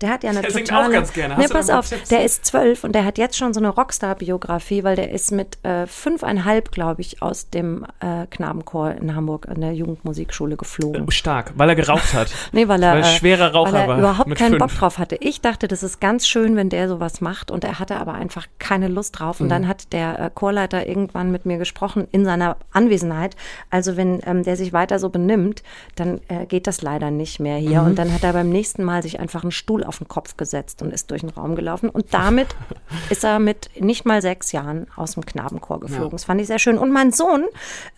[0.00, 0.88] der hat ja eine Der singt totale...
[0.88, 1.36] auch ganz gerne.
[1.36, 2.08] Hast da pass auf, Tipps?
[2.08, 5.58] der ist zwölf und der hat jetzt schon so eine Rockstar-Biografie, weil der ist mit
[5.64, 11.10] äh, fünfeinhalb, glaube ich, aus dem äh, Knabenchor in Hamburg an der Jugendmusikschule geflogen.
[11.10, 12.28] Stark, weil er geraucht hat.
[12.52, 14.58] Nee, weil er, Weil äh, schwerer Raucher weil er war überhaupt keinen fünf.
[14.72, 15.16] Bock drauf hatte.
[15.20, 18.46] Ich dachte, das ist ganz schön, wenn der sowas macht und er hatte aber einfach
[18.58, 19.40] keine Lust drauf.
[19.40, 19.50] Und Mhm.
[19.50, 23.36] dann hat der äh, Chorleiter irgendwann mit mir gesprochen in seiner Anwesenheit.
[23.70, 25.62] Also wenn ähm, der sich weiter so benimmt,
[25.96, 27.82] dann äh, geht das leider nicht mehr hier.
[27.82, 27.88] Mhm.
[27.88, 30.82] Und dann hat er beim nächsten Mal sich einfach einen Stuhl auf den Kopf gesetzt
[30.82, 31.88] und ist durch den Raum gelaufen.
[31.88, 32.48] Und damit
[33.10, 36.10] ist er mit nicht mal sechs Jahren aus dem Knabenchor geflogen.
[36.10, 36.12] Ja.
[36.12, 36.78] Das fand ich sehr schön.
[36.78, 37.46] Und mein Sohn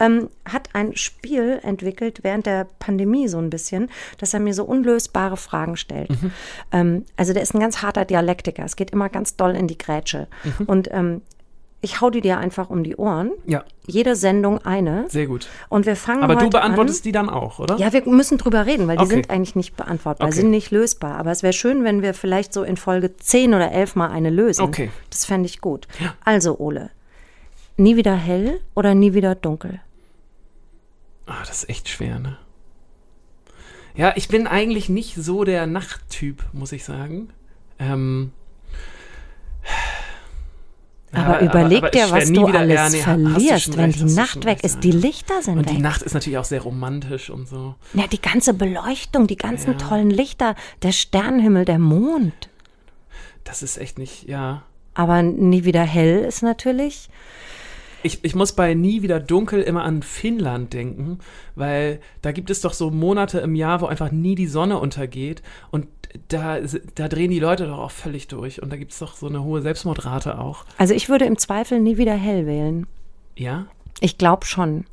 [0.00, 4.64] ähm, hat ein Spiel entwickelt während der Pandemie so ein bisschen, dass er mir so
[4.64, 6.10] unlösbare Fragen stellt.
[6.10, 6.32] Mhm.
[6.72, 8.64] Ähm, also der ist ein ganz harter Dialektiker.
[8.64, 10.28] Es geht immer ganz doll in die Grätsche.
[10.44, 10.64] Mhm.
[10.66, 11.22] Und ähm,
[11.84, 13.32] ich hau die dir einfach um die Ohren.
[13.44, 15.04] Ja, Jede Sendung eine.
[15.10, 15.48] sehr gut.
[15.68, 17.04] Und wir fangen Aber du beantwortest an.
[17.04, 17.76] die dann auch, oder?
[17.76, 19.14] Ja, wir müssen drüber reden, weil die Okay.
[19.14, 20.36] sind eigentlich nicht beantwortbar, Okay.
[20.36, 21.16] sind nicht lösbar.
[21.18, 24.30] Aber es wäre schön, wenn wir vielleicht so in Folge 10 oder 11 mal eine
[24.30, 24.62] lösen.
[24.62, 24.90] Okay.
[25.10, 25.88] Das fände ich gut.
[26.24, 26.90] Also, Ole,
[27.76, 29.80] nie wieder hell oder nie wieder dunkel?
[31.26, 32.36] Ah, das ist echt schwer, ne?
[33.94, 37.30] Ja, ich bin eigentlich nicht so der Nachttyp, muss ich sagen.
[37.78, 38.30] Ähm,
[41.14, 43.84] Aber überleg aber dir, ich wär was du alles ja, nee, du verlierst, schon wenn
[43.86, 44.74] recht, die du Nacht weg recht, ist.
[44.76, 44.80] ja.
[44.80, 45.76] Die Lichter sind Und weg.
[45.76, 47.74] die Nacht ist natürlich auch sehr romantisch und so.
[47.94, 49.76] ja, die ganze Beleuchtung, die ganzen Ja.
[49.78, 52.48] tollen Lichter, der Sternenhimmel, der Mond.
[53.44, 54.62] Das ist echt nicht, ja.
[54.94, 57.08] Aber nie wieder hell ist natürlich.
[58.04, 61.20] Ich, ich muss bei Nie wieder dunkel immer an Finnland denken,
[61.54, 65.40] weil da gibt es doch so Monate im Jahr, wo einfach nie die Sonne untergeht
[65.70, 65.86] und
[66.28, 66.58] da,
[66.94, 69.42] da drehen die Leute doch auch völlig durch und da gibt es doch so eine
[69.42, 70.64] hohe Selbstmordrate auch.
[70.78, 72.86] Also ich würde im Zweifel nie wieder hell wählen.
[73.36, 73.66] Ja?
[74.00, 74.84] Ich glaube schon.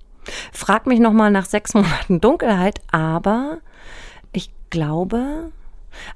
[0.54, 3.60] Frag mich noch mal nach sechs Monaten Dunkelheit, aber
[4.32, 5.52] ich glaube,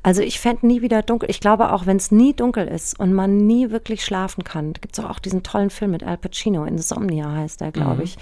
[0.01, 1.30] also ich fände nie wieder dunkel.
[1.30, 4.97] Ich glaube auch, wenn es nie dunkel ist und man nie wirklich schlafen kann, gibt
[4.97, 8.18] es auch diesen tollen Film mit Al Pacino, Insomnia heißt der, glaube ich.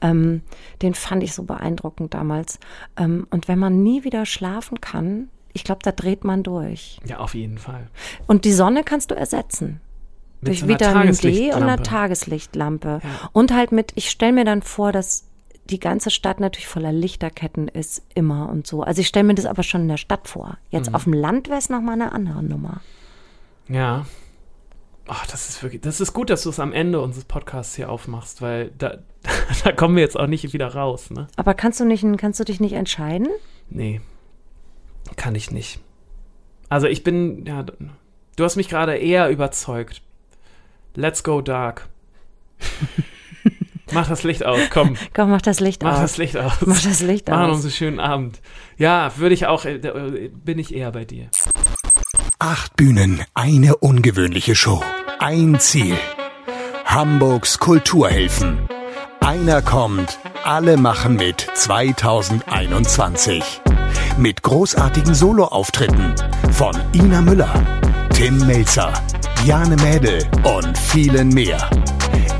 [0.00, 0.42] Ähm,
[0.80, 2.58] den fand ich so beeindruckend damals.
[2.96, 6.98] Ähm, und wenn man nie wieder schlafen kann, ich glaube, da dreht man durch.
[7.06, 7.88] Ja, auf jeden Fall.
[8.26, 9.80] Und die Sonne kannst du ersetzen.
[10.40, 12.88] Mit durch so Vitamin D und einer Tageslichtlampe.
[12.88, 13.00] Tageslichtlampe.
[13.02, 13.30] Ja.
[13.32, 15.24] Und halt mit, ich stelle mir dann vor, dass
[15.70, 18.82] die ganze Stadt natürlich voller Lichterketten ist, immer und so.
[18.82, 20.58] Also ich stelle mir das aber schon in der Stadt vor.
[20.70, 20.94] Jetzt Mhm.
[20.96, 22.80] auf dem Land wäre es nochmal eine andere Nummer.
[23.68, 24.06] Ja.
[25.06, 27.90] Ach, das ist wirklich, das ist gut, dass du es am Ende unseres Podcasts hier
[27.90, 28.98] aufmachst, weil da,
[29.64, 31.28] da kommen wir jetzt auch nicht wieder raus, ne?
[31.36, 33.28] Aber kannst du, nicht, kannst du dich nicht entscheiden?
[33.70, 34.00] Nee.
[35.16, 35.80] Kann ich nicht.
[36.68, 40.02] Also ich bin, ja, du hast mich gerade eher überzeugt.
[40.94, 41.88] Let's go dark.
[43.92, 44.96] Mach das Licht aus, komm.
[45.12, 46.00] Komm, mach das Licht Mach aus.
[46.00, 46.52] das Licht aus.
[46.64, 47.56] Mach das Licht Machen aus.
[47.56, 48.40] uns einen schönen Abend.
[48.78, 51.28] Ja, würde ich auch, äh, äh, bin ich eher bei dir.
[52.38, 54.82] Acht Bühnen, eine ungewöhnliche Show.
[55.18, 55.96] Ein Ziel.
[56.86, 58.66] Hamburgs Kulturhelfen.
[59.20, 63.60] Einer kommt, alle machen mit 2021.
[64.18, 66.14] Mit großartigen Soloauftritten
[66.52, 67.52] von Ina Müller,
[68.14, 68.92] Tim Melzer,
[69.44, 71.70] Jane Mädel und vielen mehr.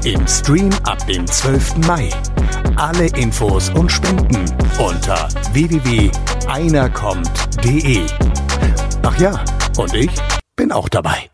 [0.05, 1.79] Im Stream ab dem 12.
[1.87, 2.11] Mai.
[2.77, 4.45] Alle Infos und Spenden
[4.79, 8.07] unter www.einerkommt.de.
[9.03, 9.43] Ach ja,
[9.79, 10.11] und ich
[10.57, 11.31] bin auch dabei.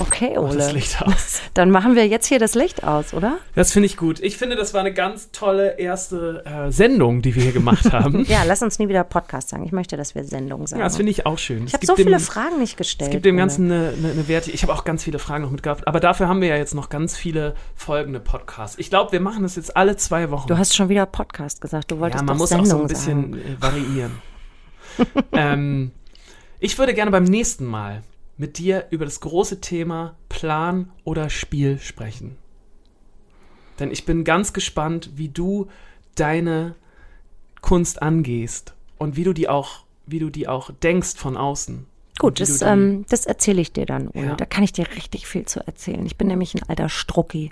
[0.00, 0.58] Okay, Mach Ole.
[0.58, 1.40] das Licht aus.
[1.54, 3.38] Dann machen wir jetzt hier das Licht aus, oder?
[3.54, 4.20] Das finde ich gut.
[4.20, 8.24] Ich finde, das war eine ganz tolle erste äh, Sendung, die wir hier gemacht haben.
[8.26, 9.64] Ja, lass uns nie wieder Podcast sagen.
[9.64, 10.80] Ich möchte, dass wir Sendung sagen.
[10.80, 11.66] Ja, das finde ich auch schön.
[11.66, 13.08] ich habe so viele Fragen nicht gestellt.
[13.08, 13.42] Es gibt dem Ole.
[13.42, 14.50] Ganzen eine, eine, eine Werte.
[14.50, 15.86] Ich habe auch ganz viele Fragen noch mitgehabt.
[15.88, 18.78] Aber dafür haben wir ja jetzt noch ganz viele folgende Podcasts.
[18.78, 20.48] Ich glaube, wir machen das jetzt alle zwei Wochen.
[20.48, 21.90] Du hast schon wieder Podcast gesagt.
[21.90, 23.56] Du wolltest ja, man doch muss Sendung auch so ein bisschen sagen.
[23.60, 24.12] variieren.
[25.32, 25.90] ähm,
[26.60, 28.02] ich würde gerne beim nächsten Mal
[28.38, 32.36] mit dir über das große Thema Plan oder Spiel sprechen.
[33.78, 35.68] Denn ich bin ganz gespannt, wie du
[36.14, 36.74] deine
[37.60, 41.86] Kunst angehst und wie du die auch, wie du die auch denkst von außen.
[42.18, 44.10] Gut, das, ähm, das erzähle ich dir dann.
[44.14, 44.34] Ja.
[44.34, 46.04] Da kann ich dir richtig viel zu erzählen.
[46.06, 47.50] Ich bin nämlich ein alter Strucki.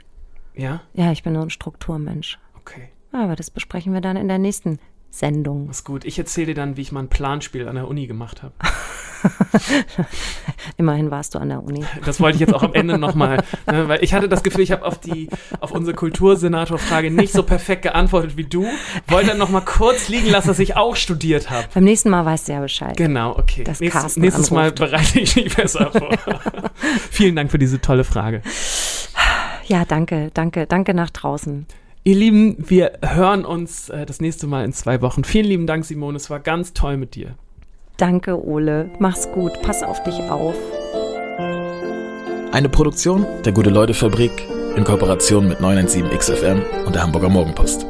[0.54, 2.38] ja, Ja, ich bin so ein Strukturmensch.
[2.56, 2.88] okay.
[3.12, 4.78] Aber das besprechen wir dann in der nächsten
[5.10, 5.68] Sendung.
[5.68, 6.04] Das ist gut.
[6.04, 8.52] Ich erzähle dir dann, wie ich mal ein Planspiel an der Uni gemacht habe.
[10.76, 11.84] Immerhin warst du an der Uni.
[12.04, 14.70] Das wollte ich jetzt auch am Ende nochmal, ne, weil ich hatte das Gefühl, ich
[14.70, 15.28] habe auf die,
[15.60, 18.66] auf unsere Kultursenator-Frage nicht so perfekt geantwortet wie du.
[19.08, 21.66] Wollte dann nochmal kurz liegen lassen, dass ich auch studiert habe.
[21.74, 22.96] Beim nächsten Mal weißt du ja Bescheid.
[22.96, 23.64] Genau, okay.
[23.64, 26.10] Dass nächstes nächstes Mal bereite ich mich besser vor.
[27.10, 28.42] Vielen Dank für diese tolle Frage.
[29.66, 31.66] Ja, danke, danke, danke nach draußen.
[32.06, 35.24] Ihr Lieben, wir hören uns äh, das nächste Mal in zwei Wochen.
[35.24, 36.16] Vielen lieben Dank, Simone.
[36.16, 37.34] Es war ganz toll mit dir.
[37.96, 38.92] Danke, Ole.
[39.00, 39.60] Mach's gut.
[39.62, 40.54] Pass auf dich auf.
[42.52, 44.30] Eine Produktion der Gute-Leute-Fabrik
[44.76, 47.84] in Kooperation mit 917XFM und der Hamburger Morgenpost.